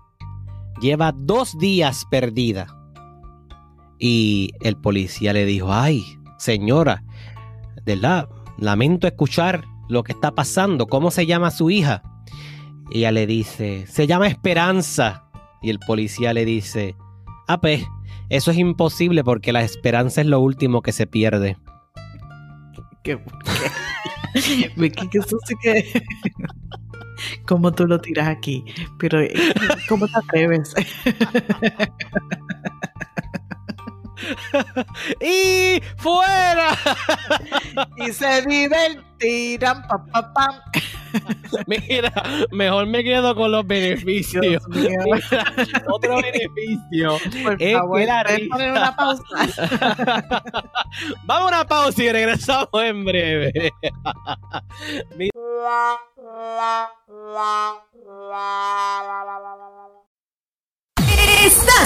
Lleva 0.81 1.11
dos 1.11 1.59
días 1.59 2.07
perdida. 2.13 2.69
Y 3.99 4.53
el 4.61 4.77
policía 4.77 5.33
le 5.33 5.47
dijo, 5.47 5.73
ay, 5.73 6.05
señora, 6.39 7.03
de 7.85 7.97
verdad, 7.97 8.29
lamento 8.57 9.09
escuchar 9.09 9.65
lo 9.89 10.05
que 10.05 10.13
está 10.13 10.31
pasando. 10.31 10.87
¿Cómo 10.87 11.11
se 11.11 11.27
llama 11.27 11.51
su 11.51 11.71
hija? 11.71 12.05
Ella 12.93 13.13
le 13.13 13.27
dice, 13.27 13.87
se 13.87 14.07
llama 14.07 14.29
Esperanza. 14.29 15.25
Y 15.63 15.71
el 15.71 15.79
policía 15.79 16.33
le 16.33 16.45
dice, 16.45 16.97
ah, 17.47 17.61
pues, 17.61 17.85
eso 18.31 18.51
es 18.51 18.59
imposible 18.59 19.23
porque 19.25 19.53
la 19.53 19.63
esperanza 19.63 20.21
es 20.21 20.27
lo 20.27 20.41
último 20.41 20.83
que 20.83 20.93
se 20.93 21.07
pierde. 21.07 21.59
¿Qué? 23.03 23.19
¿Qué? 24.35 24.73
¿Qué. 25.63 26.03
¿Cómo 27.47 27.73
tú 27.73 27.87
lo 27.87 28.01
tiras 28.01 28.29
aquí? 28.29 28.65
Pero, 28.99 29.21
¿cómo 29.89 30.07
te 30.07 30.17
atreves? 30.17 30.75
y 35.21 35.83
fuera. 35.97 36.77
y 37.97 38.13
se 38.13 38.43
divertirán. 38.43 39.83
Pa, 39.89 40.63
Mira, 41.67 42.13
mejor 42.53 42.87
me 42.87 43.03
quedo 43.03 43.35
con 43.35 43.51
los 43.53 43.67
beneficios. 43.67 44.45
otro 45.89 46.17
beneficio. 46.17 47.19
Por 47.43 47.57
es 47.61 47.75
favor, 47.75 48.01
poner 48.51 48.71
una 48.73 48.97
pausa? 48.97 49.23
Vamos 51.25 51.53
a 51.53 51.57
una 51.57 51.67
pausa 51.67 52.03
y 52.03 52.13
regresamos 52.13 52.69
en 52.75 53.05
breve. 53.05 53.73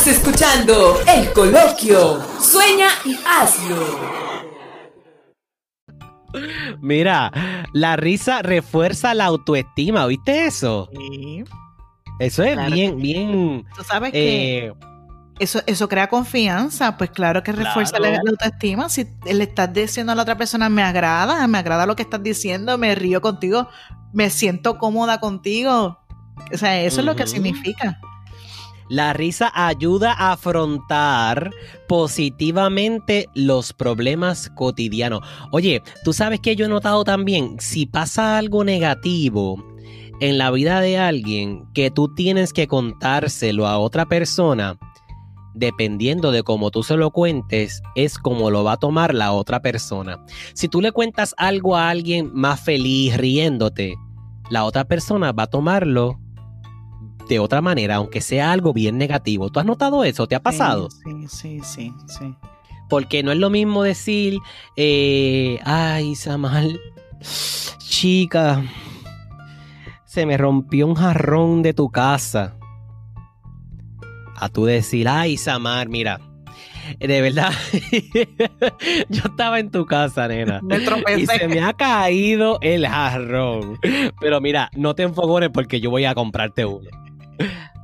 Estás 0.04 0.18
escuchando 0.18 1.00
El 1.08 1.32
Coloquio. 1.32 2.20
Sueña 2.38 2.88
y 3.06 3.18
hazlo. 3.26 3.98
Mira, 6.82 7.32
la 7.72 7.96
risa 7.96 8.42
refuerza 8.42 9.14
la 9.14 9.24
autoestima, 9.24 10.04
¿viste 10.04 10.44
eso? 10.44 10.90
Sí. 10.94 11.44
Eso 12.18 12.42
es 12.42 12.66
bien, 12.70 12.98
bien. 12.98 13.64
Tú 13.74 13.82
sabes 13.82 14.12
que 14.12 14.66
eh, 14.66 14.74
eso, 15.38 15.62
eso 15.66 15.88
crea 15.88 16.10
confianza, 16.10 16.98
pues 16.98 17.08
claro 17.08 17.42
que 17.42 17.52
refuerza 17.52 17.98
la, 17.98 18.18
autoestima. 18.18 18.90
Si 18.90 19.08
le 19.24 19.44
estás 19.44 19.72
diciendo 19.72 20.12
a 20.12 20.16
la 20.16 20.20
otra 20.20 20.36
persona, 20.36 20.68
me 20.68 20.82
agrada, 20.82 21.46
me 21.46 21.56
agrada 21.56 21.86
lo 21.86 21.96
que 21.96 22.02
estás 22.02 22.22
diciendo, 22.22 22.76
me 22.76 22.94
río 22.94 23.22
contigo, 23.22 23.70
me 24.12 24.28
siento 24.28 24.76
cómoda 24.76 25.18
contigo. 25.18 25.98
O 26.52 26.58
sea, 26.58 26.78
eso 26.82 27.00
es 27.00 27.06
lo 27.06 27.16
que 27.16 27.26
significa. 27.26 28.02
La 28.88 29.12
risa 29.12 29.50
ayuda 29.54 30.12
a 30.12 30.32
afrontar 30.32 31.50
positivamente 31.88 33.28
los 33.34 33.72
problemas 33.72 34.50
cotidianos. 34.54 35.20
Oye, 35.52 35.82
tú 36.04 36.12
sabes 36.12 36.40
que 36.40 36.54
yo 36.54 36.66
he 36.66 36.68
notado 36.68 37.04
también, 37.04 37.56
si 37.60 37.86
pasa 37.86 38.36
algo 38.36 38.62
negativo 38.64 39.64
en 40.20 40.38
la 40.38 40.50
vida 40.50 40.80
de 40.80 40.98
alguien 40.98 41.66
que 41.72 41.90
tú 41.90 42.14
tienes 42.14 42.52
que 42.52 42.66
contárselo 42.66 43.66
a 43.66 43.78
otra 43.78 44.06
persona, 44.06 44.78
dependiendo 45.54 46.30
de 46.30 46.42
cómo 46.42 46.70
tú 46.70 46.82
se 46.82 46.96
lo 46.96 47.10
cuentes, 47.10 47.82
es 47.94 48.18
como 48.18 48.50
lo 48.50 48.64
va 48.64 48.72
a 48.72 48.76
tomar 48.78 49.14
la 49.14 49.32
otra 49.32 49.62
persona. 49.62 50.22
Si 50.52 50.68
tú 50.68 50.80
le 50.80 50.92
cuentas 50.92 51.34
algo 51.38 51.76
a 51.76 51.88
alguien 51.88 52.30
más 52.34 52.60
feliz, 52.60 53.16
riéndote, 53.16 53.94
la 54.50 54.64
otra 54.64 54.84
persona 54.84 55.32
va 55.32 55.44
a 55.44 55.50
tomarlo 55.50 56.18
de 57.28 57.38
otra 57.38 57.60
manera, 57.60 57.96
aunque 57.96 58.20
sea 58.20 58.52
algo 58.52 58.72
bien 58.72 58.98
negativo. 58.98 59.50
¿Tú 59.50 59.60
has 59.60 59.66
notado 59.66 60.04
eso? 60.04 60.26
¿Te 60.26 60.34
ha 60.34 60.42
pasado? 60.42 60.88
Sí, 60.90 61.26
sí, 61.28 61.60
sí, 61.64 61.92
sí. 62.06 62.34
Porque 62.88 63.22
no 63.22 63.32
es 63.32 63.38
lo 63.38 63.50
mismo 63.50 63.82
decir, 63.82 64.38
eh, 64.76 65.58
ay, 65.64 66.14
Samal, 66.14 66.78
chica, 67.78 68.62
se 70.04 70.26
me 70.26 70.36
rompió 70.36 70.86
un 70.86 70.94
jarrón 70.94 71.62
de 71.62 71.74
tu 71.74 71.90
casa. 71.90 72.56
A 74.36 74.48
tú 74.48 74.64
decir, 74.64 75.08
ay, 75.08 75.36
Samar, 75.36 75.88
mira, 75.88 76.20
de 76.98 77.20
verdad, 77.20 77.52
yo 79.08 79.22
estaba 79.24 79.58
en 79.58 79.70
tu 79.70 79.86
casa, 79.86 80.28
nena. 80.28 80.60
Me 80.62 80.78
Y 81.16 81.26
se 81.26 81.48
me 81.48 81.60
ha 81.60 81.72
caído 81.72 82.58
el 82.60 82.86
jarrón. 82.86 83.78
Pero 84.20 84.40
mira, 84.40 84.70
no 84.74 84.94
te 84.94 85.04
enfogones 85.04 85.50
porque 85.50 85.80
yo 85.80 85.90
voy 85.90 86.04
a 86.04 86.14
comprarte 86.14 86.64
uno. 86.64 86.90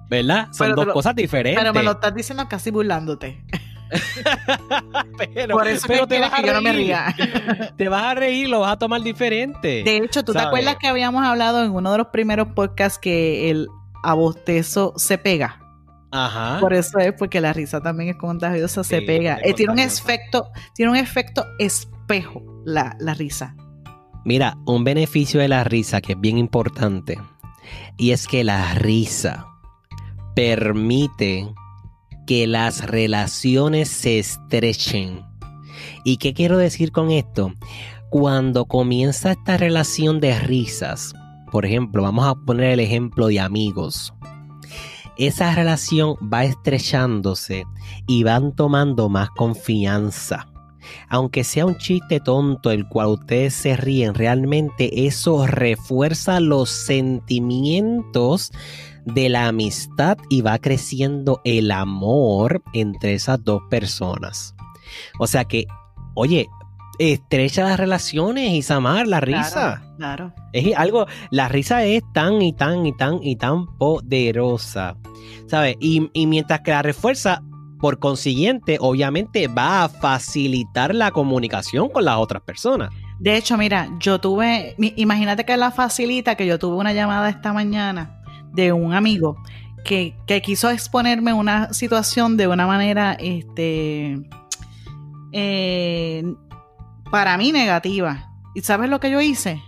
¿Verdad? 0.08 0.48
Son 0.52 0.66
Pero 0.66 0.70
te 0.74 0.76
dos 0.76 0.86
lo- 0.88 0.92
cosas 0.94 1.14
diferentes. 1.14 1.60
Pero 1.62 1.72
me 1.74 1.82
lo 1.82 1.92
estás 1.92 2.14
diciendo 2.14 2.46
casi 2.48 2.70
burlándote. 2.70 3.44
Pero- 5.34 5.56
Por 5.56 5.68
eso 5.68 5.86
pero 5.86 6.02
es 6.04 6.08
que 6.08 6.14
quieres 6.16 6.30
que 6.30 6.46
yo 6.46 6.52
no 6.54 6.60
me 6.62 6.72
reír. 6.72 6.86
ría. 6.86 7.72
Te 7.76 7.88
vas 7.88 8.04
a 8.04 8.14
reír, 8.14 8.48
lo 8.48 8.60
vas 8.60 8.72
a 8.72 8.78
tomar 8.78 9.02
diferente. 9.02 9.82
De 9.84 9.96
hecho, 9.98 10.24
¿tú 10.24 10.32
te 10.32 10.38
acuerdas 10.38 10.76
que 10.80 10.88
habíamos 10.88 11.24
hablado 11.24 11.64
en 11.64 11.72
uno 11.72 11.92
de 11.92 11.98
los 11.98 12.06
primeros 12.08 12.48
podcasts 12.54 12.98
que 12.98 13.50
el 13.50 13.68
abostezo 14.02 14.94
se 14.96 15.18
pega? 15.18 15.60
Ajá. 16.12 16.58
Por 16.60 16.72
eso 16.74 16.98
es 16.98 17.12
porque 17.12 17.40
la 17.40 17.52
risa 17.52 17.80
también 17.80 18.10
es 18.10 18.16
contagiosa, 18.16 18.82
se 18.84 19.02
pega. 19.02 19.38
Eh, 19.44 19.54
tiene 19.54 19.72
un 19.72 19.78
efecto, 19.78 20.50
tiene 20.74 20.90
un 20.92 20.96
efecto 20.96 21.44
espejo 21.58 22.42
la, 22.64 22.96
la 22.98 23.14
risa. 23.14 23.54
Mira, 24.24 24.56
un 24.66 24.84
beneficio 24.84 25.40
de 25.40 25.48
la 25.48 25.62
risa 25.64 26.00
que 26.00 26.12
es 26.12 26.20
bien 26.20 26.36
importante. 26.38 27.18
Y 27.96 28.12
es 28.12 28.26
que 28.26 28.44
la 28.44 28.74
risa 28.74 29.46
permite 30.34 31.52
que 32.26 32.46
las 32.46 32.86
relaciones 32.86 33.88
se 33.88 34.18
estrechen. 34.18 35.22
¿Y 36.04 36.16
qué 36.18 36.32
quiero 36.34 36.56
decir 36.56 36.92
con 36.92 37.10
esto? 37.10 37.52
Cuando 38.10 38.66
comienza 38.66 39.32
esta 39.32 39.56
relación 39.56 40.20
de 40.20 40.38
risas, 40.38 41.12
por 41.50 41.66
ejemplo, 41.66 42.02
vamos 42.02 42.26
a 42.26 42.34
poner 42.34 42.70
el 42.70 42.80
ejemplo 42.80 43.26
de 43.26 43.40
amigos. 43.40 44.14
Esa 45.16 45.54
relación 45.54 46.14
va 46.32 46.44
estrechándose 46.44 47.64
y 48.06 48.22
van 48.22 48.54
tomando 48.54 49.08
más 49.08 49.28
confianza. 49.30 50.49
Aunque 51.08 51.44
sea 51.44 51.66
un 51.66 51.76
chiste 51.78 52.20
tonto 52.20 52.70
el 52.70 52.88
cual 52.88 53.08
ustedes 53.08 53.54
se 53.54 53.76
ríen, 53.76 54.14
realmente 54.14 55.06
eso 55.06 55.46
refuerza 55.46 56.40
los 56.40 56.70
sentimientos 56.70 58.52
de 59.04 59.28
la 59.28 59.48
amistad 59.48 60.18
y 60.28 60.42
va 60.42 60.58
creciendo 60.58 61.40
el 61.44 61.70
amor 61.70 62.62
entre 62.72 63.14
esas 63.14 63.42
dos 63.42 63.62
personas. 63.70 64.54
O 65.18 65.26
sea 65.26 65.44
que, 65.44 65.66
oye, 66.14 66.48
estrecha 66.98 67.64
las 67.64 67.78
relaciones, 67.78 68.52
Isamar, 68.52 69.06
la 69.06 69.20
risa. 69.20 69.82
Claro. 69.96 70.32
claro. 70.32 70.34
Es 70.52 70.76
algo, 70.76 71.06
la 71.30 71.48
risa 71.48 71.84
es 71.84 72.02
tan 72.12 72.42
y 72.42 72.52
tan 72.52 72.86
y 72.86 72.92
tan 72.92 73.22
y 73.22 73.36
tan 73.36 73.78
poderosa, 73.78 74.96
¿sabes? 75.46 75.76
Y, 75.80 76.10
y 76.12 76.26
mientras 76.26 76.60
que 76.60 76.72
la 76.72 76.82
refuerza, 76.82 77.42
por 77.80 77.98
consiguiente, 77.98 78.76
obviamente 78.80 79.48
va 79.48 79.84
a 79.84 79.88
facilitar 79.88 80.94
la 80.94 81.10
comunicación 81.10 81.88
con 81.88 82.04
las 82.04 82.16
otras 82.16 82.42
personas. 82.42 82.90
De 83.18 83.36
hecho, 83.36 83.56
mira, 83.56 83.88
yo 83.98 84.18
tuve, 84.20 84.74
imagínate 84.96 85.44
que 85.44 85.56
la 85.56 85.70
facilita 85.70 86.34
que 86.36 86.46
yo 86.46 86.58
tuve 86.58 86.76
una 86.76 86.92
llamada 86.92 87.28
esta 87.28 87.52
mañana 87.52 88.20
de 88.52 88.72
un 88.72 88.92
amigo 88.94 89.36
que, 89.84 90.14
que 90.26 90.42
quiso 90.42 90.68
exponerme 90.70 91.32
una 91.32 91.72
situación 91.72 92.36
de 92.36 92.48
una 92.48 92.66
manera, 92.66 93.12
este, 93.14 94.18
eh, 95.32 96.22
para 97.10 97.36
mí 97.36 97.52
negativa. 97.52 98.26
¿Y 98.54 98.62
sabes 98.62 98.90
lo 98.90 99.00
que 99.00 99.10
yo 99.10 99.20
hice? 99.20 99.62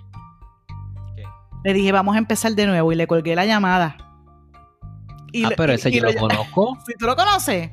¿Qué? 1.16 1.22
Le 1.64 1.72
dije, 1.74 1.92
vamos 1.92 2.14
a 2.16 2.18
empezar 2.18 2.52
de 2.54 2.66
nuevo 2.66 2.92
y 2.92 2.96
le 2.96 3.06
colgué 3.06 3.34
la 3.34 3.46
llamada. 3.46 3.96
Y 5.32 5.44
ah, 5.44 5.50
le- 5.50 5.56
pero 5.56 5.72
ese 5.72 5.90
y 5.90 5.94
yo 6.00 6.02
lo 6.04 6.14
conozco. 6.18 6.76
Si 6.86 6.94
tú 6.98 7.06
lo 7.06 7.16
conoces, 7.16 7.70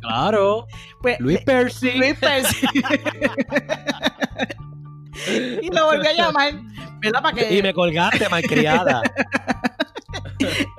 Claro. 0.00 0.66
pues 1.00 1.20
Luis 1.20 1.38
le- 1.38 1.44
Percy. 1.44 1.92
Luis 1.92 2.18
Percy. 2.18 2.66
y 5.62 5.68
lo 5.70 5.86
volví 5.86 6.06
a 6.06 6.12
llamar, 6.14 6.54
¿verdad? 7.00 7.22
Para 7.22 7.36
que 7.36 7.58
Y 7.58 7.62
me 7.62 7.74
colgaste, 7.74 8.28
malcriada. 8.28 9.02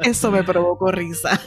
Eso 0.04 0.32
me 0.32 0.44
provocó 0.44 0.92
risa. 0.92 1.40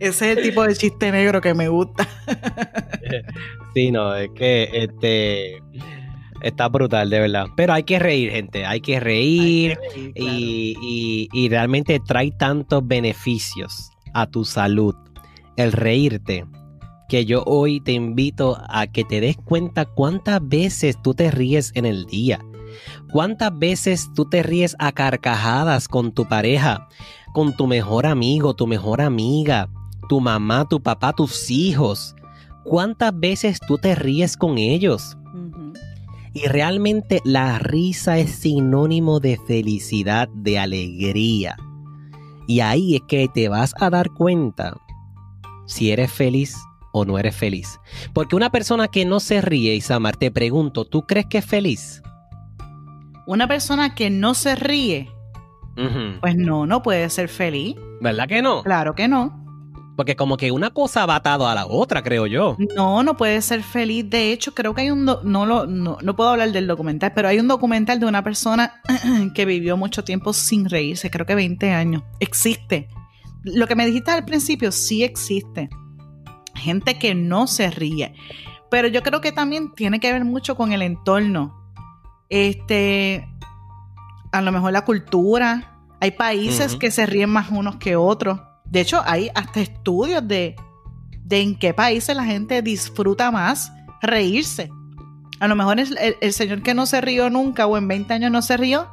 Ese 0.00 0.32
es 0.32 0.38
el 0.38 0.42
tipo 0.42 0.64
de 0.64 0.74
chiste 0.74 1.10
negro 1.12 1.40
que 1.40 1.54
me 1.54 1.68
gusta. 1.68 2.06
sí, 3.74 3.90
no, 3.90 4.14
es 4.14 4.30
que 4.34 4.68
este 4.72 5.62
está 6.46 6.68
brutal, 6.68 7.10
de 7.10 7.20
verdad. 7.20 7.46
Pero 7.56 7.72
hay 7.74 7.82
que 7.82 7.98
reír, 7.98 8.30
gente. 8.30 8.64
Hay 8.64 8.80
que 8.80 9.00
reír. 9.00 9.78
y, 10.14 10.74
y- 10.80 11.28
y 11.32 11.48
realmente 11.48 12.00
trae 12.00 12.30
tantos 12.30 12.86
beneficios 12.86 13.90
a 14.14 14.26
tu 14.26 14.44
salud 14.44 14.94
el 15.56 15.72
reírte 15.72 16.46
que 17.08 17.24
yo 17.24 17.42
hoy 17.46 17.80
te 17.80 17.92
invito 17.92 18.58
a 18.68 18.86
que 18.86 19.04
te 19.04 19.20
des 19.20 19.36
cuenta 19.36 19.84
cuántas 19.84 20.40
veces 20.46 20.96
tú 21.02 21.14
te 21.14 21.30
ríes 21.30 21.70
en 21.74 21.86
el 21.86 22.06
día. 22.06 22.40
¿Cuántas 23.12 23.56
veces 23.58 24.08
tú 24.14 24.24
te 24.28 24.42
ríes 24.42 24.74
a 24.78 24.92
carcajadas 24.92 25.86
con 25.88 26.12
tu 26.12 26.26
pareja, 26.26 26.88
con 27.32 27.56
tu 27.56 27.66
mejor 27.66 28.06
amigo, 28.06 28.54
tu 28.54 28.66
mejor 28.66 29.00
amiga, 29.00 29.68
tu 30.08 30.20
mamá, 30.20 30.66
tu 30.68 30.82
papá, 30.82 31.12
tus 31.12 31.50
hijos? 31.50 32.14
¿Cuántas 32.64 33.18
veces 33.18 33.60
tú 33.66 33.78
te 33.78 33.94
ríes 33.94 34.36
con 34.36 34.58
ellos? 34.58 35.16
Y 36.36 36.48
realmente 36.48 37.22
la 37.24 37.58
risa 37.58 38.18
es 38.18 38.30
sinónimo 38.30 39.20
de 39.20 39.40
felicidad, 39.46 40.28
de 40.34 40.58
alegría. 40.58 41.56
Y 42.46 42.60
ahí 42.60 42.96
es 42.96 43.00
que 43.08 43.26
te 43.26 43.48
vas 43.48 43.72
a 43.80 43.88
dar 43.88 44.10
cuenta 44.10 44.76
si 45.64 45.92
eres 45.92 46.12
feliz 46.12 46.54
o 46.92 47.06
no 47.06 47.18
eres 47.18 47.34
feliz. 47.34 47.80
Porque 48.12 48.36
una 48.36 48.50
persona 48.50 48.88
que 48.88 49.06
no 49.06 49.18
se 49.18 49.40
ríe, 49.40 49.76
Isamar, 49.76 50.18
te 50.18 50.30
pregunto, 50.30 50.84
¿tú 50.84 51.06
crees 51.06 51.24
que 51.24 51.38
es 51.38 51.46
feliz? 51.46 52.02
Una 53.26 53.48
persona 53.48 53.94
que 53.94 54.10
no 54.10 54.34
se 54.34 54.56
ríe, 54.56 55.08
pues 56.20 56.36
no, 56.36 56.66
no 56.66 56.82
puede 56.82 57.08
ser 57.08 57.30
feliz. 57.30 57.76
¿Verdad 58.02 58.28
que 58.28 58.42
no? 58.42 58.62
Claro 58.62 58.94
que 58.94 59.08
no. 59.08 59.45
Porque 59.96 60.14
como 60.14 60.36
que 60.36 60.52
una 60.52 60.70
cosa 60.70 61.06
va 61.06 61.16
atado 61.16 61.48
a 61.48 61.54
la 61.54 61.66
otra, 61.66 62.02
creo 62.02 62.26
yo. 62.26 62.56
No, 62.76 63.02
no 63.02 63.16
puede 63.16 63.40
ser 63.40 63.62
feliz. 63.62 64.08
De 64.10 64.30
hecho, 64.32 64.54
creo 64.54 64.74
que 64.74 64.82
hay 64.82 64.90
un... 64.90 65.06
do- 65.06 65.22
no, 65.24 65.46
lo, 65.46 65.66
no, 65.66 65.96
no 66.02 66.14
puedo 66.16 66.30
hablar 66.30 66.52
del 66.52 66.66
documental, 66.66 67.12
pero 67.14 67.28
hay 67.28 67.38
un 67.40 67.48
documental 67.48 67.98
de 67.98 68.04
una 68.06 68.22
persona 68.22 68.82
que 69.34 69.44
vivió 69.46 69.76
mucho 69.78 70.04
tiempo 70.04 70.32
sin 70.34 70.68
reírse, 70.68 71.10
creo 71.10 71.24
que 71.24 71.34
20 71.34 71.72
años. 71.72 72.02
Existe. 72.20 72.88
Lo 73.42 73.66
que 73.66 73.74
me 73.74 73.86
dijiste 73.86 74.10
al 74.10 74.24
principio, 74.26 74.70
sí 74.70 75.02
existe. 75.02 75.70
Gente 76.54 76.98
que 76.98 77.14
no 77.14 77.46
se 77.46 77.70
ríe. 77.70 78.14
Pero 78.70 78.88
yo 78.88 79.02
creo 79.02 79.20
que 79.20 79.32
también 79.32 79.72
tiene 79.74 79.98
que 80.00 80.12
ver 80.12 80.24
mucho 80.24 80.56
con 80.56 80.72
el 80.72 80.82
entorno. 80.82 81.54
Este, 82.28 83.26
a 84.32 84.42
lo 84.42 84.52
mejor 84.52 84.72
la 84.72 84.84
cultura. 84.84 85.72
Hay 86.00 86.10
países 86.10 86.76
que 86.76 86.90
se 86.90 87.06
ríen 87.06 87.30
más 87.30 87.50
unos 87.50 87.76
que 87.76 87.96
otros. 87.96 88.40
De 88.70 88.80
hecho, 88.80 89.02
hay 89.04 89.30
hasta 89.34 89.60
estudios 89.60 90.26
de, 90.26 90.56
de 91.24 91.40
en 91.40 91.58
qué 91.58 91.74
países 91.74 92.16
la 92.16 92.24
gente 92.24 92.62
disfruta 92.62 93.30
más 93.30 93.72
reírse. 94.02 94.70
A 95.40 95.48
lo 95.48 95.56
mejor 95.56 95.80
es 95.80 95.90
el, 95.90 96.16
el 96.20 96.32
señor 96.32 96.62
que 96.62 96.74
no 96.74 96.86
se 96.86 97.00
rió 97.00 97.30
nunca 97.30 97.66
o 97.66 97.76
en 97.76 97.88
20 97.88 98.14
años 98.14 98.30
no 98.30 98.42
se 98.42 98.56
rió, 98.56 98.88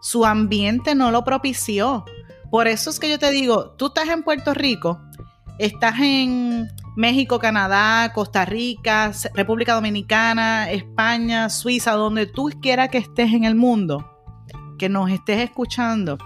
su 0.00 0.24
ambiente 0.24 0.94
no 0.94 1.10
lo 1.10 1.24
propició. 1.24 2.04
Por 2.50 2.68
eso 2.68 2.90
es 2.90 3.00
que 3.00 3.10
yo 3.10 3.18
te 3.18 3.30
digo, 3.30 3.70
tú 3.72 3.86
estás 3.86 4.08
en 4.08 4.22
Puerto 4.22 4.54
Rico, 4.54 5.00
estás 5.58 5.98
en 6.00 6.68
México, 6.96 7.38
Canadá, 7.38 8.12
Costa 8.12 8.44
Rica, 8.44 9.12
República 9.34 9.74
Dominicana, 9.74 10.70
España, 10.70 11.50
Suiza, 11.50 11.92
donde 11.92 12.26
tú 12.26 12.50
quieras 12.62 12.88
que 12.88 12.98
estés 12.98 13.32
en 13.32 13.44
el 13.44 13.54
mundo, 13.54 14.10
que 14.78 14.88
nos 14.88 15.10
estés 15.10 15.40
escuchando, 15.40 16.18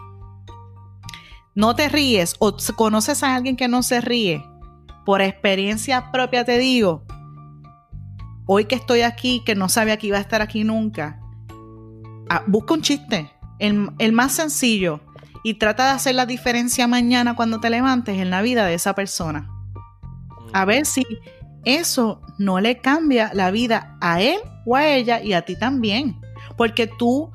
no 1.60 1.76
te 1.76 1.90
ríes 1.90 2.36
o 2.38 2.56
conoces 2.74 3.22
a 3.22 3.34
alguien 3.34 3.54
que 3.54 3.68
no 3.68 3.82
se 3.82 4.00
ríe, 4.00 4.42
por 5.04 5.20
experiencia 5.20 6.10
propia 6.10 6.42
te 6.42 6.56
digo, 6.56 7.04
hoy 8.46 8.64
que 8.64 8.76
estoy 8.76 9.02
aquí, 9.02 9.42
que 9.44 9.54
no 9.54 9.68
sabía 9.68 9.98
que 9.98 10.06
iba 10.06 10.16
a 10.16 10.22
estar 10.22 10.40
aquí 10.40 10.64
nunca, 10.64 11.20
ah, 12.30 12.42
busca 12.46 12.72
un 12.72 12.80
chiste, 12.80 13.30
el, 13.58 13.90
el 13.98 14.12
más 14.12 14.32
sencillo, 14.32 15.00
y 15.44 15.54
trata 15.54 15.84
de 15.84 15.90
hacer 15.90 16.14
la 16.14 16.24
diferencia 16.24 16.86
mañana 16.86 17.36
cuando 17.36 17.60
te 17.60 17.68
levantes 17.68 18.18
en 18.18 18.30
la 18.30 18.40
vida 18.40 18.64
de 18.64 18.72
esa 18.72 18.94
persona. 18.94 19.50
A 20.54 20.64
ver 20.64 20.86
si 20.86 21.04
eso 21.66 22.22
no 22.38 22.58
le 22.58 22.78
cambia 22.78 23.32
la 23.34 23.50
vida 23.50 23.98
a 24.00 24.22
él 24.22 24.38
o 24.64 24.76
a 24.76 24.88
ella 24.88 25.22
y 25.22 25.34
a 25.34 25.42
ti 25.42 25.58
también. 25.58 26.20
Porque 26.56 26.86
tú 26.86 27.30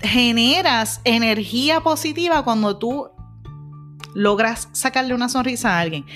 generas 0.00 1.00
energía 1.04 1.80
positiva 1.80 2.42
cuando 2.44 2.78
tú 2.78 3.13
logras 4.14 4.68
sacarle 4.72 5.14
una 5.14 5.28
sonrisa 5.28 5.76
a 5.76 5.80
alguien. 5.80 6.06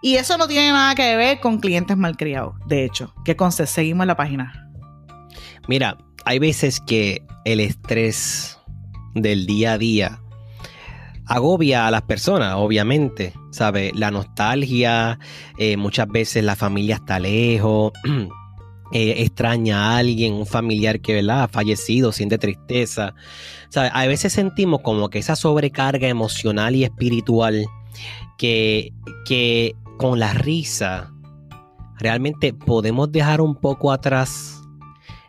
Y 0.00 0.16
eso 0.16 0.36
no 0.36 0.48
tiene 0.48 0.72
nada 0.72 0.94
que 0.94 1.16
ver 1.16 1.40
con 1.40 1.60
clientes 1.60 1.96
malcriados, 1.96 2.54
de 2.66 2.84
hecho. 2.84 3.14
Que 3.24 3.36
conste, 3.36 3.66
seguimos 3.66 4.04
en 4.04 4.08
la 4.08 4.16
página. 4.16 4.70
Mira, 5.68 5.96
hay 6.24 6.38
veces 6.38 6.80
que 6.80 7.24
el 7.44 7.60
estrés 7.60 8.58
del 9.14 9.46
día 9.46 9.72
a 9.72 9.78
día 9.78 10.20
agobia 11.26 11.86
a 11.86 11.90
las 11.90 12.02
personas, 12.02 12.54
obviamente, 12.56 13.32
¿sabe? 13.50 13.92
La 13.94 14.10
nostalgia, 14.10 15.18
eh, 15.58 15.76
muchas 15.76 16.08
veces 16.08 16.44
la 16.44 16.56
familia 16.56 16.96
está 16.96 17.18
lejos, 17.18 17.92
eh, 18.92 19.22
extraña 19.22 19.78
a 19.80 19.96
alguien, 19.98 20.34
un 20.34 20.46
familiar 20.46 21.00
que, 21.00 21.14
¿verdad? 21.14 21.44
Ha 21.44 21.48
fallecido, 21.48 22.12
siente 22.12 22.38
tristeza. 22.38 23.14
A 23.74 24.06
veces 24.06 24.32
sentimos 24.34 24.80
como 24.82 25.08
que 25.08 25.18
esa 25.18 25.34
sobrecarga 25.34 26.08
emocional 26.08 26.76
y 26.76 26.84
espiritual 26.84 27.66
que, 28.36 28.92
que 29.24 29.74
con 29.98 30.18
la 30.18 30.34
risa 30.34 31.10
realmente 31.98 32.52
podemos 32.52 33.10
dejar 33.10 33.40
un 33.40 33.54
poco 33.54 33.92
atrás 33.92 34.60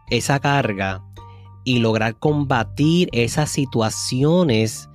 esa 0.10 0.40
carga 0.40 1.02
y 1.64 1.80
lograr 1.80 2.18
combatir 2.20 3.10
esas 3.14 3.50
situaciones 3.50 4.90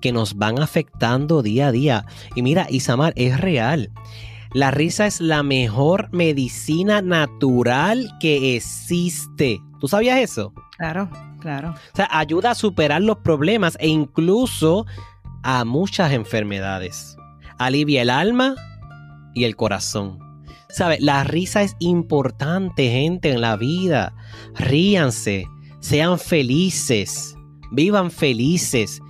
que 0.00 0.12
nos 0.12 0.36
van 0.36 0.58
afectando 0.60 1.42
día 1.42 1.68
a 1.68 1.72
día. 1.72 2.06
Y 2.34 2.42
mira, 2.42 2.66
Isamar, 2.70 3.12
es 3.16 3.38
real. 3.40 3.90
La 4.56 4.70
risa 4.70 5.06
es 5.06 5.20
la 5.20 5.42
mejor 5.42 6.08
medicina 6.12 7.02
natural 7.02 8.10
que 8.18 8.56
existe. 8.56 9.60
¿Tú 9.80 9.86
sabías 9.86 10.18
eso? 10.18 10.54
Claro, 10.78 11.10
claro. 11.40 11.72
O 11.72 11.94
sea, 11.96 12.08
ayuda 12.10 12.52
a 12.52 12.54
superar 12.54 13.02
los 13.02 13.18
problemas 13.18 13.76
e 13.78 13.88
incluso 13.88 14.86
a 15.42 15.66
muchas 15.66 16.12
enfermedades. 16.12 17.18
Alivia 17.58 18.00
el 18.00 18.08
alma 18.08 18.54
y 19.34 19.44
el 19.44 19.56
corazón. 19.56 20.20
¿Sabe? 20.70 20.96
La 21.00 21.22
risa 21.22 21.60
es 21.60 21.76
importante, 21.78 22.88
gente, 22.88 23.32
en 23.32 23.42
la 23.42 23.56
vida. 23.56 24.14
Ríanse, 24.54 25.46
sean 25.80 26.18
felices, 26.18 27.36
vivan 27.72 28.10
felices, 28.10 29.02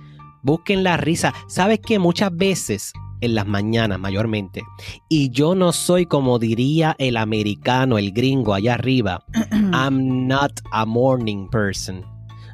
busquen 0.43 0.83
la 0.83 0.97
risa. 0.97 1.33
¿Sabes 1.47 1.79
que 1.79 1.99
muchas 1.99 2.35
veces 2.35 2.91
en 3.21 3.35
las 3.35 3.47
mañanas 3.47 3.99
mayormente. 3.99 4.61
Y 5.09 5.29
yo 5.31 5.55
no 5.55 5.71
soy 5.71 6.05
como 6.05 6.39
diría 6.39 6.95
el 6.99 7.17
americano, 7.17 7.97
el 7.97 8.11
gringo 8.11 8.53
allá 8.53 8.75
arriba. 8.75 9.23
I'm 9.73 10.27
not 10.27 10.51
a 10.71 10.85
morning 10.85 11.47
person. 11.49 12.03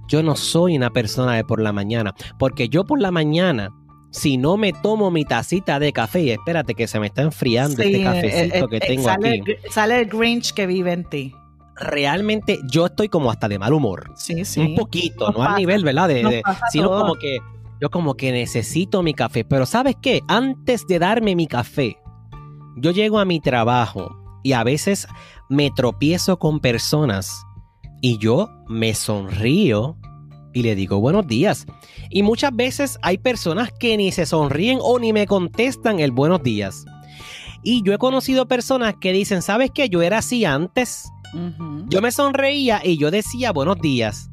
Yo 0.08 0.22
no 0.22 0.36
soy 0.36 0.76
una 0.78 0.90
persona 0.90 1.34
de 1.36 1.44
por 1.44 1.62
la 1.62 1.72
mañana. 1.74 2.14
Porque 2.38 2.70
yo 2.70 2.84
por 2.86 3.02
la 3.02 3.10
mañana, 3.12 3.70
si 4.12 4.38
no 4.38 4.58
me 4.58 4.74
tomo 4.74 5.10
mi 5.12 5.26
tacita 5.26 5.80
de 5.80 5.92
café, 5.94 6.22
y 6.22 6.30
espérate 6.32 6.76
que 6.76 6.88
se 6.88 7.00
me 7.00 7.08
está 7.08 7.22
enfriando 7.24 7.82
este 7.82 8.04
cafecito 8.04 8.56
eh, 8.56 8.60
eh, 8.60 8.68
que 8.70 8.78
eh, 8.78 8.82
tengo 8.88 9.04
sale, 9.06 9.30
aquí. 9.42 9.52
el- 9.64 9.72
Sale 9.72 10.00
el 10.02 10.06
Grinch 10.08 10.54
que 10.54 10.68
vive 10.68 10.92
en 10.94 11.04
ti. 11.06 11.34
Realmente 11.76 12.60
yo 12.70 12.86
estoy 12.86 13.10
como 13.10 13.32
hasta 13.32 13.48
de 13.48 13.58
mal 13.58 13.74
humor. 13.74 14.12
Sí, 14.16 14.46
sí. 14.46 14.60
Un 14.60 14.76
poquito, 14.76 15.26
Nos 15.28 15.36
no 15.38 15.42
al 15.42 15.48
pasa, 15.48 15.60
nivel, 15.60 15.84
¿verdad? 15.84 16.08
De, 16.08 16.24
de- 16.24 16.44
sino 16.72 16.90
todo. 16.90 17.02
como 17.02 17.16
que 17.16 17.40
yo 17.82 17.90
como 17.90 18.16
que 18.16 18.32
necesito 18.32 19.04
mi 19.04 19.14
café. 19.14 19.44
Pero 19.46 19.66
¿sabes 19.66 19.96
qué? 20.02 20.22
Antes 20.28 20.86
de 20.88 21.00
darme 21.00 21.36
mi 21.36 21.48
café, 21.48 21.98
yo 22.78 22.92
llego 22.92 23.20
a 23.20 23.26
mi 23.26 23.40
trabajo 23.40 24.18
y 24.44 24.54
a 24.54 24.64
veces 24.64 25.08
me 25.50 25.72
tropiezo 25.72 26.40
con 26.40 26.60
personas 26.60 27.46
y 28.02 28.18
yo 28.18 28.50
me 28.68 28.94
sonrío 28.94 29.98
y 30.54 30.64
le 30.64 30.76
digo 30.76 31.00
buenos 31.00 31.28
días. 31.28 31.66
Y 32.10 32.24
muchas 32.24 32.56
veces 32.56 33.00
hay 33.02 33.18
personas 33.18 33.72
que 33.72 33.98
ni 33.98 34.12
se 34.12 34.26
sonríen 34.26 34.80
o 34.82 35.00
ni 35.00 35.14
me 35.14 35.26
contestan 35.26 36.00
el 36.00 36.12
buenos 36.12 36.44
días. 36.44 36.86
Y 37.64 37.82
yo 37.84 37.94
he 37.94 37.98
conocido 37.98 38.48
personas 38.48 38.96
que 39.00 39.14
dicen, 39.14 39.42
¿sabes 39.42 39.72
qué? 39.74 39.90
Yo 39.90 40.02
era 40.02 40.20
así 40.20 40.46
antes. 40.46 41.10
Yo 41.88 42.02
me 42.02 42.12
sonreía 42.12 42.82
y 42.84 42.98
yo 42.98 43.10
decía 43.10 43.52
buenos 43.52 43.80
días. 43.80 44.30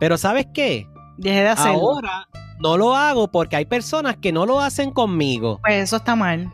Pero 0.00 0.18
¿sabes 0.18 0.46
qué? 0.52 0.86
Dejé 1.16 1.40
de 1.40 1.48
hacerlo. 1.48 1.92
Ahora 1.92 2.28
no 2.60 2.76
lo 2.76 2.94
hago 2.94 3.28
porque 3.30 3.56
hay 3.56 3.64
personas 3.64 4.16
que 4.16 4.32
no 4.32 4.46
lo 4.46 4.60
hacen 4.60 4.90
conmigo. 4.90 5.60
Pues 5.62 5.84
eso 5.84 5.96
está 5.96 6.16
mal. 6.16 6.50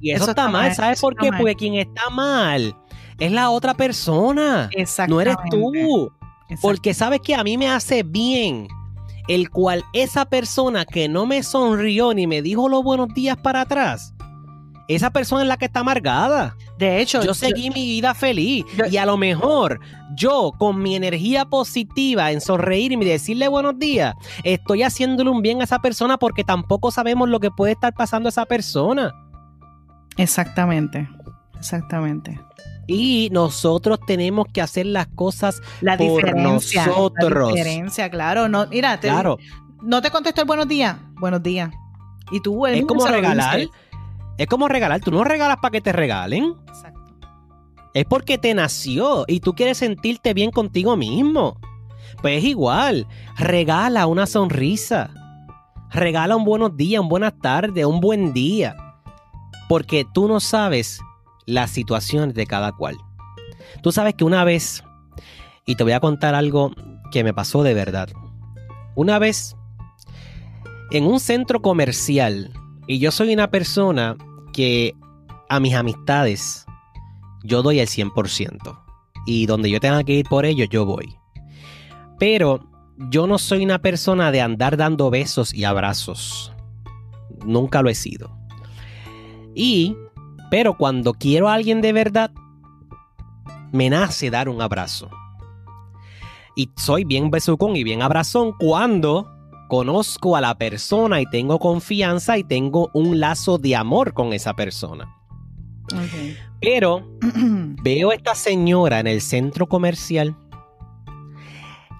Y 0.00 0.10
eso, 0.10 0.24
Eso 0.24 0.30
está, 0.32 0.42
está 0.42 0.52
mal. 0.52 0.74
¿Sabes 0.74 1.00
por 1.00 1.16
qué? 1.16 1.30
mal. 1.30 1.40
Porque 1.40 1.56
quien 1.56 1.74
está 1.74 2.10
mal 2.10 2.76
es 3.18 3.32
la 3.32 3.50
otra 3.50 3.74
persona. 3.74 4.68
No 5.08 5.20
eres 5.20 5.36
tú. 5.50 6.12
Porque 6.60 6.94
sabes 6.94 7.20
que 7.20 7.34
a 7.34 7.42
mí 7.42 7.58
me 7.58 7.68
hace 7.68 8.02
bien 8.02 8.68
el 9.28 9.50
cual 9.50 9.84
esa 9.92 10.24
persona 10.24 10.84
que 10.84 11.08
no 11.08 11.26
me 11.26 11.42
sonrió 11.42 12.14
ni 12.14 12.26
me 12.26 12.42
dijo 12.42 12.68
los 12.68 12.84
buenos 12.84 13.08
días 13.14 13.36
para 13.36 13.62
atrás. 13.62 14.14
Esa 14.88 15.10
persona 15.10 15.42
es 15.42 15.48
la 15.48 15.56
que 15.56 15.64
está 15.64 15.80
amargada. 15.80 16.54
De 16.78 17.00
hecho, 17.00 17.20
Yo 17.22 17.34
seguí 17.34 17.70
mi 17.70 17.84
vida 17.86 18.14
feliz 18.14 18.64
yo- 18.76 18.86
y 18.86 18.96
a 18.98 19.06
lo 19.06 19.16
mejor 19.16 19.80
yo 20.14 20.52
con 20.58 20.80
mi 20.80 20.94
energía 20.94 21.44
positiva 21.44 22.30
en 22.30 22.40
sonreírme 22.40 23.04
y 23.04 23.08
decirle 23.08 23.48
buenos 23.48 23.78
días, 23.78 24.14
estoy 24.44 24.82
haciéndole 24.84 25.30
un 25.30 25.42
bien 25.42 25.60
a 25.60 25.64
esa 25.64 25.80
persona 25.80 26.18
porque 26.18 26.44
tampoco 26.44 26.90
sabemos 26.92 27.28
lo 27.28 27.40
que 27.40 27.50
puede 27.50 27.72
estar 27.72 27.94
pasando 27.94 28.28
a 28.28 28.30
esa 28.30 28.46
persona. 28.46 29.12
Exactamente. 30.16 31.08
Exactamente. 31.58 32.38
Y 32.86 33.28
nosotros 33.32 33.98
tenemos 34.06 34.46
que 34.52 34.60
hacer 34.62 34.86
las 34.86 35.08
cosas 35.08 35.60
La 35.80 35.96
Por 35.96 36.06
diferencia. 36.22 36.86
nosotros. 36.86 37.50
La 37.50 37.56
diferencia, 37.56 38.10
claro. 38.10 38.48
No, 38.48 38.66
mira, 38.68 39.00
te- 39.00 39.08
claro. 39.08 39.38
no 39.82 40.00
te 40.00 40.10
contestó 40.10 40.42
el 40.42 40.46
buenos 40.46 40.68
días. 40.68 40.96
Buenos 41.18 41.42
días. 41.42 41.70
Y 42.30 42.40
tú 42.40 42.66
el 42.66 42.74
Es 42.76 42.84
como 42.86 43.06
regalar. 43.06 43.60
Es 44.38 44.46
como 44.46 44.68
regalar. 44.68 45.00
Tú 45.00 45.10
no 45.10 45.24
regalas 45.24 45.56
para 45.58 45.72
que 45.72 45.80
te 45.80 45.92
regalen. 45.92 46.54
Exacto. 46.68 47.00
Es 47.94 48.04
porque 48.04 48.36
te 48.36 48.54
nació 48.54 49.24
y 49.26 49.40
tú 49.40 49.54
quieres 49.54 49.78
sentirte 49.78 50.34
bien 50.34 50.50
contigo 50.50 50.96
mismo. 50.96 51.58
Pues 52.20 52.38
es 52.38 52.44
igual. 52.44 53.06
Regala 53.38 54.06
una 54.06 54.26
sonrisa. 54.26 55.10
Regala 55.90 56.36
un 56.36 56.44
buenos 56.44 56.76
días, 56.76 57.00
un 57.00 57.08
buenas 57.08 57.38
tardes, 57.40 57.86
un 57.86 58.00
buen 58.00 58.32
día. 58.32 58.76
Porque 59.68 60.04
tú 60.12 60.28
no 60.28 60.40
sabes 60.40 61.00
las 61.46 61.70
situaciones 61.70 62.34
de 62.34 62.46
cada 62.46 62.72
cual. 62.72 62.96
Tú 63.82 63.92
sabes 63.92 64.14
que 64.14 64.24
una 64.24 64.44
vez, 64.44 64.84
y 65.64 65.76
te 65.76 65.84
voy 65.84 65.92
a 65.92 66.00
contar 66.00 66.34
algo 66.34 66.72
que 67.10 67.24
me 67.24 67.32
pasó 67.32 67.62
de 67.62 67.72
verdad. 67.74 68.08
Una 68.94 69.18
vez, 69.18 69.56
en 70.90 71.06
un 71.06 71.20
centro 71.20 71.62
comercial, 71.62 72.52
y 72.86 72.98
yo 72.98 73.10
soy 73.10 73.32
una 73.32 73.50
persona 73.50 74.16
que 74.52 74.94
a 75.48 75.60
mis 75.60 75.74
amistades 75.74 76.66
yo 77.42 77.62
doy 77.62 77.80
el 77.80 77.88
100%. 77.88 78.82
Y 79.26 79.46
donde 79.46 79.70
yo 79.70 79.80
tenga 79.80 80.04
que 80.04 80.14
ir 80.14 80.26
por 80.28 80.44
ellos, 80.44 80.68
yo 80.70 80.84
voy. 80.84 81.16
Pero 82.18 82.60
yo 83.10 83.26
no 83.26 83.38
soy 83.38 83.64
una 83.64 83.80
persona 83.80 84.30
de 84.30 84.40
andar 84.40 84.76
dando 84.76 85.10
besos 85.10 85.52
y 85.52 85.64
abrazos. 85.64 86.52
Nunca 87.44 87.82
lo 87.82 87.90
he 87.90 87.94
sido. 87.94 88.36
Y, 89.54 89.96
pero 90.50 90.76
cuando 90.76 91.12
quiero 91.14 91.48
a 91.48 91.54
alguien 91.54 91.80
de 91.80 91.92
verdad, 91.92 92.30
me 93.72 93.90
nace 93.90 94.30
dar 94.30 94.48
un 94.48 94.62
abrazo. 94.62 95.10
Y 96.54 96.70
soy 96.76 97.04
bien 97.04 97.30
besucón 97.30 97.76
y 97.76 97.84
bien 97.84 98.00
abrazón 98.00 98.52
cuando 98.58 99.35
conozco 99.68 100.36
a 100.36 100.40
la 100.40 100.56
persona 100.56 101.20
y 101.20 101.26
tengo 101.26 101.58
confianza 101.58 102.38
y 102.38 102.44
tengo 102.44 102.90
un 102.94 103.20
lazo 103.20 103.58
de 103.58 103.76
amor 103.76 104.12
con 104.14 104.32
esa 104.32 104.54
persona. 104.54 105.12
Pero 106.60 107.06
veo 107.82 108.10
a 108.10 108.14
esta 108.14 108.34
señora 108.34 109.00
en 109.00 109.06
el 109.06 109.20
centro 109.20 109.66
comercial 109.66 110.36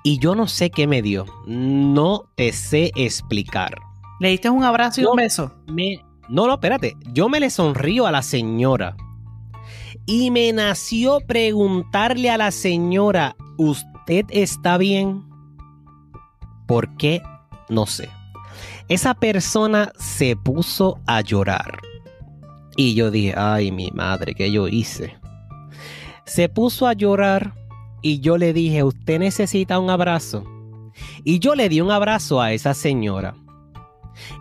y 0.06 0.20
yo 0.20 0.36
no 0.36 0.46
sé 0.46 0.70
qué 0.70 0.86
me 0.86 1.02
dio. 1.02 1.26
No 1.46 2.30
te 2.36 2.52
sé 2.52 2.92
explicar. 2.94 3.76
Le 4.20 4.28
diste 4.30 4.48
un 4.48 4.62
abrazo 4.62 5.00
y 5.00 5.04
un 5.04 5.16
beso. 5.16 5.52
Me... 5.66 6.00
No, 6.28 6.46
no, 6.46 6.54
espérate. 6.54 6.94
Yo 7.12 7.28
me 7.28 7.40
le 7.40 7.50
sonrío 7.50 8.06
a 8.06 8.12
la 8.12 8.22
señora. 8.22 8.96
Y 10.06 10.30
me 10.30 10.52
nació 10.52 11.18
preguntarle 11.26 12.30
a 12.30 12.36
la 12.36 12.52
señora, 12.52 13.34
¿usted 13.58 14.26
está 14.30 14.78
bien? 14.78 15.24
¿Por 16.68 16.96
qué? 16.96 17.20
No 17.68 17.86
sé. 17.86 18.08
Esa 18.88 19.14
persona 19.14 19.92
se 19.98 20.36
puso 20.36 21.00
a 21.06 21.20
llorar. 21.20 21.78
Y 22.76 22.94
yo 22.94 23.10
dije, 23.10 23.34
ay, 23.36 23.72
mi 23.72 23.90
madre, 23.90 24.34
¿qué 24.34 24.52
yo 24.52 24.68
hice? 24.68 25.16
Se 26.24 26.48
puso 26.48 26.86
a 26.86 26.92
llorar 26.92 27.54
y 28.02 28.20
yo 28.20 28.36
le 28.36 28.52
dije, 28.52 28.82
¿usted 28.82 29.18
necesita 29.18 29.78
un 29.78 29.90
abrazo? 29.90 30.44
Y 31.24 31.38
yo 31.38 31.54
le 31.54 31.68
di 31.68 31.80
un 31.80 31.90
abrazo 31.90 32.40
a 32.40 32.52
esa 32.52 32.74
señora. 32.74 33.34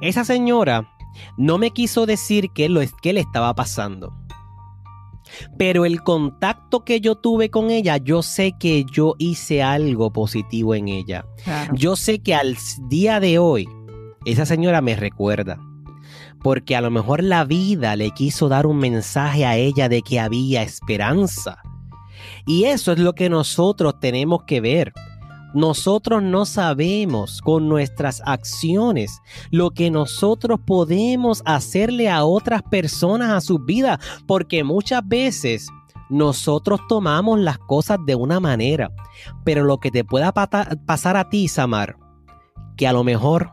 Esa 0.02 0.24
señora 0.24 0.88
no 1.38 1.58
me 1.58 1.72
quiso 1.72 2.06
decir 2.06 2.50
qué, 2.54 2.70
lo, 2.70 2.82
le 2.82 3.20
estaba 3.20 3.54
pasando. 3.54 4.14
Pero 5.58 5.86
el 5.86 6.02
contacto 6.02 6.84
que 6.84 7.02
yo 7.02 7.16
tuve 7.16 7.50
con 7.50 7.70
ella, 7.70 7.98
yo 7.98 8.22
sé 8.22 8.54
que 8.60 8.86
yo 8.92 9.16
hice 9.18 9.64
algo 9.64 10.12
positivo 10.12 10.76
en 10.76 10.88
ella. 10.88 11.26
Claro. 11.44 11.74
Yo 11.76 11.96
sé 11.96 12.20
que 12.20 12.36
al 12.36 12.58
día 12.90 13.20
de 13.20 13.40
hoy, 13.40 13.68
esa 14.26 14.46
señora 14.46 14.82
me 14.82 14.96
recuerda. 14.96 15.60
Porque 16.42 16.76
a 16.76 16.82
lo 16.82 16.92
mejor 16.92 17.24
la 17.24 17.44
vida 17.44 17.96
le 17.96 18.12
quiso 18.12 18.50
dar 18.50 18.68
un 18.68 18.78
mensaje 18.78 19.46
a 19.46 19.58
ella 19.58 19.90
de 19.90 20.02
que 20.02 20.20
había 20.20 20.62
esperanza. 20.62 21.58
Y 22.46 22.66
eso 22.66 22.92
es 22.92 23.00
lo 23.00 23.14
que 23.14 23.30
nosotros 23.30 24.00
tenemos 24.00 24.44
que 24.44 24.62
ver. 24.62 24.94
Nosotros 25.56 26.22
no 26.22 26.46
sabemos 26.46 27.42
con 27.42 27.70
nuestras 27.70 28.22
acciones 28.26 29.22
lo 29.52 29.72
que 29.72 29.90
nosotros 29.90 30.60
podemos 30.66 31.42
hacerle 31.46 32.10
a 32.10 32.26
otras 32.26 32.62
personas 32.62 33.32
a 33.32 33.42
sus 33.42 33.64
vidas, 33.66 34.00
porque 34.28 34.64
muchas 34.64 35.08
veces 35.08 35.70
nosotros 36.10 36.82
tomamos 36.90 37.40
las 37.40 37.58
cosas 37.58 37.98
de 38.06 38.16
una 38.16 38.40
manera, 38.40 38.92
pero 39.44 39.64
lo 39.64 39.80
que 39.80 39.92
te 39.92 40.04
pueda 40.04 40.34
pasar 40.34 41.18
a 41.18 41.30
ti, 41.30 41.48
Samar, 41.48 41.96
que 42.76 42.88
a 42.88 42.94
lo 42.94 43.04
mejor 43.04 43.52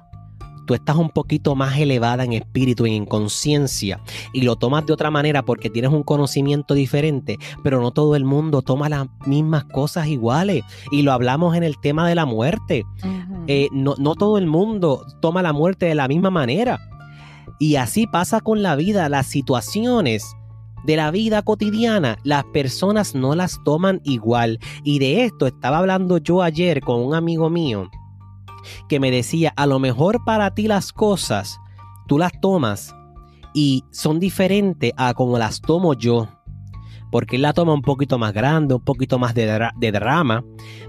tú 0.67 0.75
estás 0.75 0.97
un 0.97 1.11
poquito 1.11 1.55
más 1.55 1.79
elevada 1.79 2.25
en 2.25 2.33
espíritu 2.33 2.87
y 2.87 2.97
en 2.97 3.07
conciencia 3.07 4.01
y 4.33 4.43
lo 4.43 4.57
tomas 4.57 4.87
de 4.87 4.93
otra 4.93 5.11
manera 5.11 5.43
porque 5.43 5.71
tienes 5.71 5.93
un 5.93 6.03
conocimiento 6.03 6.75
diferente, 6.75 7.39
pero 7.63 7.81
no 7.81 7.91
todo 7.91 8.17
el 8.17 8.25
mundo 8.25 8.63
toma 8.63 8.89
las 8.89 9.07
mismas 9.27 9.65
cosas 9.65 10.07
iguales. 10.09 10.65
Y 10.91 11.03
lo 11.03 11.13
hablamos 11.13 11.57
en 11.57 11.63
el 11.63 11.79
tema 11.79 12.09
de 12.09 12.15
la 12.15 12.27
muerte. 12.27 12.85
Eh, 13.47 13.69
no, 13.73 13.95
no 13.99 14.15
todo 14.15 14.39
el 14.39 14.47
mundo 14.47 15.05
toma 15.21 15.43
la 15.43 15.53
muerte 15.53 15.87
de 15.87 15.95
la 15.95 16.09
misma 16.09 16.31
manera. 16.31 16.79
Y 17.59 17.77
así 17.77 18.07
pasa 18.07 18.41
con 18.41 18.63
la 18.63 18.77
vida, 18.77 19.09
las 19.09 19.27
situaciones 19.27 20.35
de 20.85 20.97
la 20.97 21.11
vida 21.11 21.43
cotidiana, 21.43 22.19
las 22.25 22.45
personas 22.45 23.15
no 23.15 23.35
las 23.35 23.63
toman 23.65 24.01
igual. 24.05 24.59
Y 24.83 24.99
de 24.99 25.25
esto 25.25 25.47
estaba 25.47 25.79
hablando 25.79 26.19
yo 26.19 26.43
ayer 26.43 26.81
con 26.81 27.01
un 27.01 27.15
amigo 27.15 27.51
mío 27.51 27.89
que 28.89 29.01
me 29.01 29.11
decía, 29.11 29.53
a 29.57 29.67
lo 29.67 29.79
mejor 29.79 30.25
para 30.25 30.55
ti 30.55 30.67
las 30.67 30.93
cosas, 30.93 31.59
tú 32.07 32.19
las 32.19 32.33
tomas 32.41 32.95
y 33.55 33.85
son 33.91 34.21
diferentes 34.21 34.93
a 34.97 35.15
como 35.15 35.39
las 35.39 35.61
tomo 35.61 35.95
yo. 35.95 36.29
Porque 37.11 37.37
él 37.37 37.43
la 37.43 37.53
toma 37.53 37.75
un 37.75 37.83
poquito 37.83 38.19
más 38.19 38.33
grande, 38.33 38.75
un 38.75 38.85
poquito 38.85 39.19
más 39.19 39.35
de, 39.35 39.69
de 39.77 39.93
drama, 39.93 40.43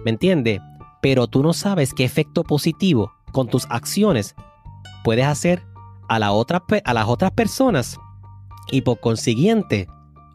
¿me 0.05 0.11
entiendes? 0.11 0.61
Pero 1.01 1.27
tú 1.27 1.43
no 1.43 1.51
sabes 1.51 1.93
qué 1.93 2.05
efecto 2.05 2.43
positivo 2.43 3.11
con 3.33 3.47
tus 3.47 3.65
acciones 3.69 4.35
puedes 5.03 5.25
hacer 5.25 5.63
a, 6.07 6.19
la 6.19 6.31
otra, 6.31 6.63
a 6.85 6.93
las 6.93 7.07
otras 7.07 7.31
personas 7.31 7.99
y 8.71 8.81
por 8.81 8.99
consiguiente 8.99 9.87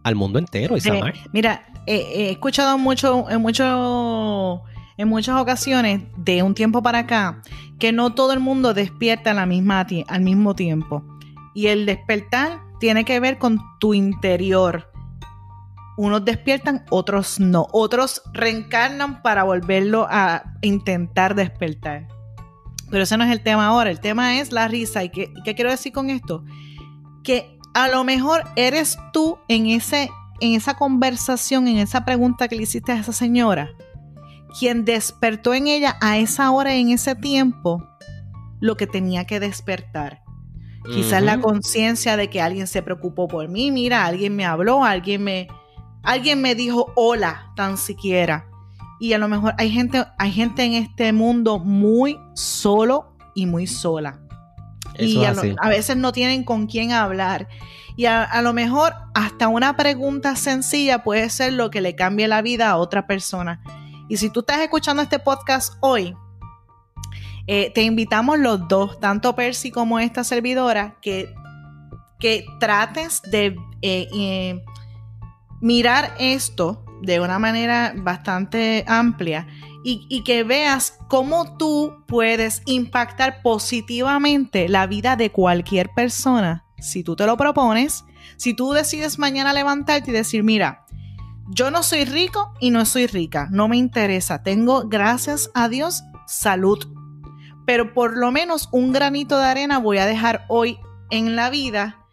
al 0.05 0.15
mundo 0.15 0.39
entero. 0.39 0.77
Eh, 0.77 1.13
mira, 1.33 1.67
he 1.87 2.31
escuchado 2.31 2.77
mucho, 2.77 3.29
en 3.31 3.41
mucho 3.41 4.63
en 4.99 5.09
muchas 5.09 5.41
ocasiones 5.41 6.03
de 6.17 6.43
un 6.43 6.55
tiempo 6.55 6.83
para 6.83 6.99
acá 6.99 7.41
que 7.79 7.93
no 7.93 8.15
todo 8.15 8.33
el 8.33 8.41
mundo 8.41 8.75
despierta 8.75 9.33
la 9.33 9.47
misma 9.47 9.87
al 10.09 10.21
mismo 10.21 10.55
tiempo. 10.55 11.05
Y 11.55 11.69
el 11.69 11.87
despertar 11.87 12.61
tiene 12.81 13.05
que 13.05 13.21
ver 13.21 13.39
con 13.39 13.61
tu 13.79 13.95
interior. 13.95 14.91
Unos 15.97 16.25
despiertan, 16.25 16.85
otros 16.91 17.41
no. 17.41 17.69
Otros 17.73 18.23
reencarnan 18.33 19.23
para 19.23 19.45
volverlo 19.45 20.07
a 20.11 20.55
intentar 20.63 21.35
despertar. 21.35 22.09
Pero 22.91 23.05
ese 23.05 23.17
no 23.17 23.25
es 23.25 23.31
el 23.31 23.43
tema 23.43 23.67
ahora. 23.67 23.91
El 23.91 24.01
tema 24.01 24.39
es 24.39 24.53
la 24.53 24.67
risa. 24.67 25.05
¿Y 25.05 25.11
qué, 25.11 25.33
qué 25.45 25.55
quiero 25.55 25.71
decir 25.71 25.93
con 25.93 26.11
esto? 26.11 26.45
Que 27.23 27.59
a 27.75 27.89
lo 27.89 28.03
mejor 28.03 28.45
eres 28.57 28.99
tú 29.13 29.39
en, 29.49 29.67
ese, 29.67 30.11
en 30.41 30.55
esa 30.55 30.75
conversación, 30.75 31.69
en 31.69 31.79
esa 31.79 32.05
pregunta 32.05 32.49
que 32.49 32.57
le 32.57 32.63
hiciste 32.63 32.93
a 32.93 32.99
esa 32.99 33.13
señora 33.13 33.71
quien 34.59 34.85
despertó 34.85 35.55
en 35.55 35.69
ella 35.69 35.97
a 36.01 36.19
esa 36.19 36.51
hora, 36.51 36.75
en 36.75 36.91
ese 36.91 37.15
tiempo, 37.15 37.87
lo 38.61 38.77
que 38.77 38.87
tenía 38.87 39.25
que 39.25 39.41
despertar. 39.41 40.23
Quizás 40.85 41.23
la 41.23 41.39
conciencia 41.39 42.17
de 42.17 42.31
que 42.31 42.41
alguien 42.41 42.67
se 42.67 42.83
preocupó 42.83 43.29
por 43.29 43.49
mí, 43.49 43.71
mira, 43.71 44.07
alguien 44.07 44.35
me 44.35 44.47
habló, 44.47 44.85
alguien 44.85 45.23
me, 45.23 45.49
alguien 46.03 46.41
me 46.41 46.55
dijo 46.55 46.93
hola, 46.97 47.53
tan 47.57 47.77
siquiera. 47.77 48.47
Y 48.99 49.13
a 49.13 49.19
lo 49.19 49.29
mejor 49.29 49.55
hay 49.59 49.71
gente, 49.71 50.05
hay 50.19 50.33
gente 50.33 50.65
en 50.65 50.73
este 50.73 51.13
mundo 51.13 51.59
muy 51.59 52.19
solo 52.35 53.17
y 53.35 53.45
muy 53.45 53.67
sola. 53.67 54.21
y 54.99 55.23
a, 55.25 55.69
veces 55.69 55.97
no 55.99 56.13
tienen 56.13 56.43
con 56.43 56.67
quién 56.67 56.93
hablar. 56.93 57.49
Y 57.97 58.07
a, 58.07 58.23
a, 58.23 58.41
lo 58.41 58.55
mejor 58.55 58.95
hasta 59.15 59.49
una 59.49 59.77
pregunta 59.77 60.37
sencilla 60.37 61.05
puede 61.05 61.29
ser 61.29 61.53
lo 61.53 61.71
que 61.71 61.83
le 61.83 61.97
cambie 61.97 62.29
la 62.29 62.41
vida 62.41 62.71
a 62.71 62.77
otra 62.77 63.07
persona. 63.07 63.61
Y 64.09 64.17
si 64.17 64.31
tú 64.31 64.41
estás 64.41 64.61
escuchando 64.61 65.03
este 65.03 65.19
podcast 65.19 65.75
hoy, 65.81 66.17
eh, 67.47 67.71
te 67.75 67.83
invitamos 67.83 68.39
los 68.39 68.69
dos, 68.69 68.99
tanto 69.01 69.35
Percy 69.35 69.71
como 69.71 69.99
esta 69.99 70.25
servidora, 70.25 70.97
que, 71.01 71.35
que 72.19 72.47
trates 72.59 73.23
de 73.23 73.57
eh, 73.83 74.09
eh, 74.15 74.65
mirar 75.61 76.15
esto 76.19 76.85
de 77.03 77.21
una 77.21 77.39
manera 77.39 77.95
bastante 77.97 78.85
amplia 78.89 79.47
y, 79.85 80.07
y, 80.11 80.25
que 80.25 80.43
veas 80.43 80.99
cómo 81.09 81.57
tú 81.57 82.05
puedes 82.07 82.63
impactar 82.67 83.41
positivamente 83.43 84.69
la 84.69 84.87
vida 84.87 85.17
de 85.17 85.31
cualquier 85.31 85.91
persona. 85.95 86.65
Si 86.81 87.05
tú 87.05 87.15
te 87.15 87.25
lo 87.25 87.37
propones, 87.37 88.05
si 88.37 88.55
tú 88.55 88.73
decides 88.73 89.19
mañana 89.19 89.53
levantarte 89.53 90.11
y 90.11 90.15
decir, 90.15 90.43
mira, 90.43 90.85
yo 91.51 91.71
no 91.71 91.83
soy 91.83 92.05
rico 92.05 92.53
y 92.61 92.71
no 92.71 92.85
soy 92.85 93.07
rica, 93.07 93.49
no 93.51 93.69
me 93.69 93.77
interesa. 93.77 94.43
Tengo, 94.43 94.89
gracias 94.89 95.51
a 95.55 95.69
Dios, 95.69 96.05
salud. 96.27 96.79
Pero 97.67 97.95
por 97.95 98.17
lo 98.17 98.31
menos 98.31 98.69
un 98.73 98.93
granito 98.93 99.39
de 99.39 99.45
arena 99.45 99.79
voy 99.79 99.99
a 99.99 100.07
dejar 100.07 100.45
hoy 100.49 100.79
en 101.11 101.37
la 101.37 101.51
vida 101.51 102.05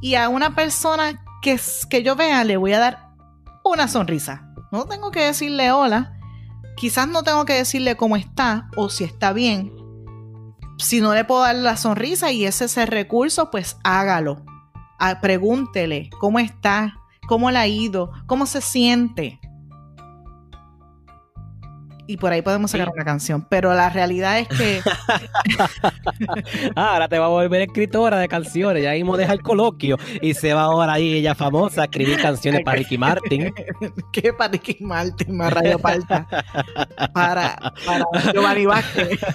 y 0.00 0.14
a 0.14 0.28
una 0.28 0.54
persona 0.54 1.24
que, 1.42 1.58
que 1.88 2.02
yo 2.02 2.16
vea 2.16 2.44
le 2.44 2.56
voy 2.56 2.72
a 2.72 2.78
dar 2.78 3.10
una 3.64 3.88
sonrisa. 3.88 4.52
No 4.72 4.86
tengo 4.86 5.10
que 5.10 5.20
decirle 5.20 5.72
hola. 5.72 6.16
Quizás 6.76 7.08
no 7.08 7.22
tengo 7.22 7.44
que 7.44 7.54
decirle 7.54 7.96
cómo 7.96 8.16
está 8.16 8.68
o 8.76 8.88
si 8.88 9.04
está 9.04 9.32
bien. 9.32 9.72
Si 10.78 11.00
no 11.00 11.14
le 11.14 11.24
puedo 11.24 11.42
dar 11.42 11.56
la 11.56 11.76
sonrisa 11.76 12.32
y 12.32 12.46
ese 12.46 12.64
es 12.64 12.76
el 12.76 12.86
recurso, 12.86 13.50
pues 13.50 13.76
hágalo. 13.84 14.44
Ah, 14.98 15.20
pregúntele 15.20 16.08
cómo 16.18 16.38
está, 16.38 16.99
cómo 17.30 17.48
le 17.52 17.58
ha 17.60 17.66
ido, 17.68 18.10
cómo 18.26 18.44
se 18.44 18.60
siente. 18.60 19.38
Y 22.10 22.16
por 22.16 22.32
ahí 22.32 22.42
podemos 22.42 22.72
sacar 22.72 22.88
una 22.88 23.04
canción. 23.04 23.46
Pero 23.48 23.72
la 23.72 23.88
realidad 23.88 24.40
es 24.40 24.48
que. 24.48 24.80
ah, 26.74 26.94
ahora 26.94 27.06
te 27.06 27.20
va 27.20 27.26
a 27.26 27.28
volver 27.28 27.60
escritora 27.62 28.18
de 28.18 28.26
canciones. 28.26 28.82
Ya 28.82 28.94
mismo 28.94 29.16
deja 29.16 29.32
el 29.32 29.42
coloquio 29.42 29.96
y 30.20 30.34
se 30.34 30.52
va 30.52 30.62
ahora 30.62 30.94
ahí 30.94 31.12
ella 31.12 31.36
famosa 31.36 31.82
a 31.82 31.84
escribir 31.84 32.20
canciones 32.20 32.62
para 32.64 32.78
Ricky 32.78 32.98
Martin. 32.98 33.54
¿Qué 34.12 34.32
para 34.32 34.50
Ricky 34.50 34.78
Martin? 34.80 35.36
Más 35.36 35.52
Radio 35.52 35.78
Palta. 35.78 36.26
Para, 37.14 37.56
para 37.86 38.04
Giovanni 38.32 38.66
Vázquez. 38.66 39.20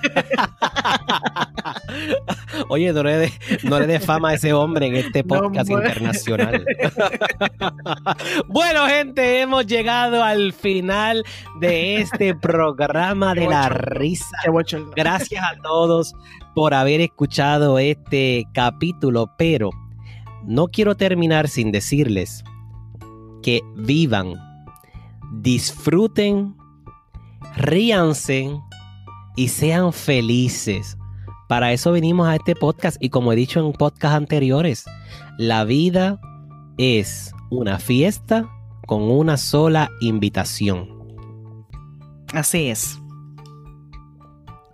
Oye, 2.67 2.91
no 2.91 3.03
le, 3.03 3.88
de, 3.88 3.99
fama 4.01 4.32
a 4.32 4.34
ese 4.34 4.51
hombre 4.51 4.88
en 4.88 4.95
este 4.97 5.23
podcast 5.23 5.69
internacional. 5.69 6.65
bueno, 8.47 8.86
gente, 8.88 9.39
hemos 9.41 9.65
llegado 9.65 10.21
al 10.21 10.51
final 10.51 11.23
de 11.61 12.01
este 12.01 12.36
programa 12.36 12.64
de 13.34 13.47
la 13.47 13.70
risa. 13.70 14.38
Gracias 14.95 15.43
a 15.43 15.61
todos 15.61 16.13
por 16.53 16.74
haber 16.74 17.01
escuchado 17.01 17.80
este 17.80 18.47
capítulo, 18.53 19.32
pero 19.38 19.70
no 20.43 20.68
quiero 20.68 20.95
terminar 20.95 21.47
sin 21.47 21.72
decirles 21.72 22.43
que 23.43 23.61
vivan, 23.76 24.34
disfruten, 25.41 26.55
ríanse 27.55 28.51
y 29.36 29.47
sean 29.49 29.93
felices. 29.93 30.97
Para 31.47 31.74
eso 31.74 31.91
venimos 31.91 32.28
a 32.28 32.36
este 32.36 32.55
podcast 32.55 32.97
y 32.99 33.09
como 33.09 33.32
he 33.32 33.36
dicho 33.36 33.59
en 33.59 33.72
podcasts 33.74 34.16
anteriores, 34.16 34.86
la 35.38 35.63
vida 35.63 36.20
es 36.78 37.34
una 37.49 37.80
fiesta 37.80 38.49
con 38.88 39.03
una 39.03 39.38
sola 39.38 39.91
invitación. 39.99 40.94
Así 42.34 42.69
es. 42.69 42.99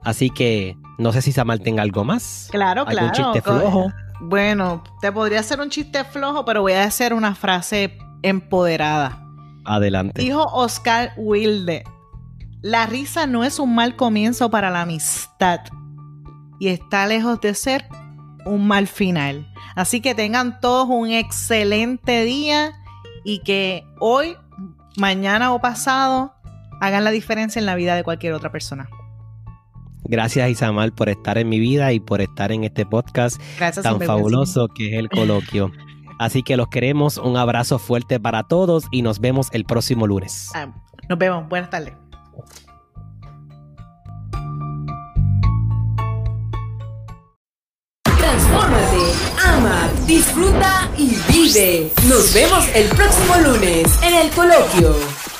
Así 0.03 0.29
que 0.29 0.75
no 0.97 1.11
sé 1.11 1.21
si 1.21 1.31
Samal 1.31 1.61
tenga 1.61 1.83
algo 1.83 2.03
más. 2.03 2.47
Claro, 2.51 2.85
¿Algún 2.87 3.11
chiste 3.11 3.41
flojo? 3.41 3.91
Bueno, 4.21 4.83
te 5.01 5.11
podría 5.11 5.39
hacer 5.39 5.59
un 5.59 5.69
chiste 5.69 6.03
flojo, 6.03 6.45
pero 6.45 6.61
voy 6.61 6.73
a 6.73 6.83
hacer 6.83 7.13
una 7.13 7.33
frase 7.33 7.97
empoderada. 8.21 9.25
Adelante. 9.65 10.21
Dijo 10.21 10.43
Oscar 10.53 11.13
Wilde, 11.17 11.83
la 12.61 12.85
risa 12.85 13.25
no 13.25 13.43
es 13.43 13.59
un 13.59 13.73
mal 13.73 13.95
comienzo 13.95 14.51
para 14.51 14.69
la 14.69 14.81
amistad 14.81 15.61
y 16.59 16.67
está 16.67 17.07
lejos 17.07 17.41
de 17.41 17.55
ser 17.55 17.87
un 18.45 18.67
mal 18.67 18.87
final. 18.87 19.51
Así 19.75 20.01
que 20.01 20.13
tengan 20.13 20.59
todos 20.61 20.87
un 20.87 21.09
excelente 21.09 22.23
día 22.23 22.73
y 23.23 23.39
que 23.39 23.83
hoy, 23.99 24.37
mañana 24.97 25.53
o 25.53 25.61
pasado 25.61 26.35
hagan 26.81 27.03
la 27.03 27.11
diferencia 27.11 27.59
en 27.59 27.65
la 27.65 27.75
vida 27.75 27.95
de 27.95 28.03
cualquier 28.03 28.33
otra 28.33 28.51
persona. 28.51 28.89
Gracias 30.03 30.49
Isamal 30.49 30.91
por 30.91 31.07
estar 31.07 31.37
en 31.37 31.47
mi 31.47 31.59
vida 31.59 31.93
y 31.93 32.01
por 32.01 32.21
estar 32.21 32.51
en 32.51 32.65
este 32.65 32.85
podcast 32.85 33.39
tan 33.81 34.01
fabuloso 34.01 34.67
que 34.67 34.87
es 34.87 34.99
el 34.99 35.07
coloquio. 35.07 35.71
Así 36.19 36.43
que 36.43 36.57
los 36.57 36.67
queremos, 36.67 37.17
un 37.17 37.37
abrazo 37.37 37.79
fuerte 37.79 38.19
para 38.19 38.43
todos 38.43 38.85
y 38.91 39.03
nos 39.03 39.19
vemos 39.19 39.47
el 39.53 39.63
próximo 39.63 40.07
lunes. 40.07 40.49
Ah, 40.53 40.67
nos 41.07 41.17
vemos, 41.17 41.47
buenas 41.47 41.69
tardes. 41.69 41.93
Transfórmate, 48.03 49.13
ama, 49.45 49.89
disfruta 50.07 50.91
y 50.97 51.15
vive. 51.31 51.91
Nos 52.07 52.33
vemos 52.33 52.67
el 52.75 52.87
próximo 52.89 53.35
lunes 53.37 53.99
en 54.03 54.15
el 54.15 54.31
coloquio. 54.31 55.30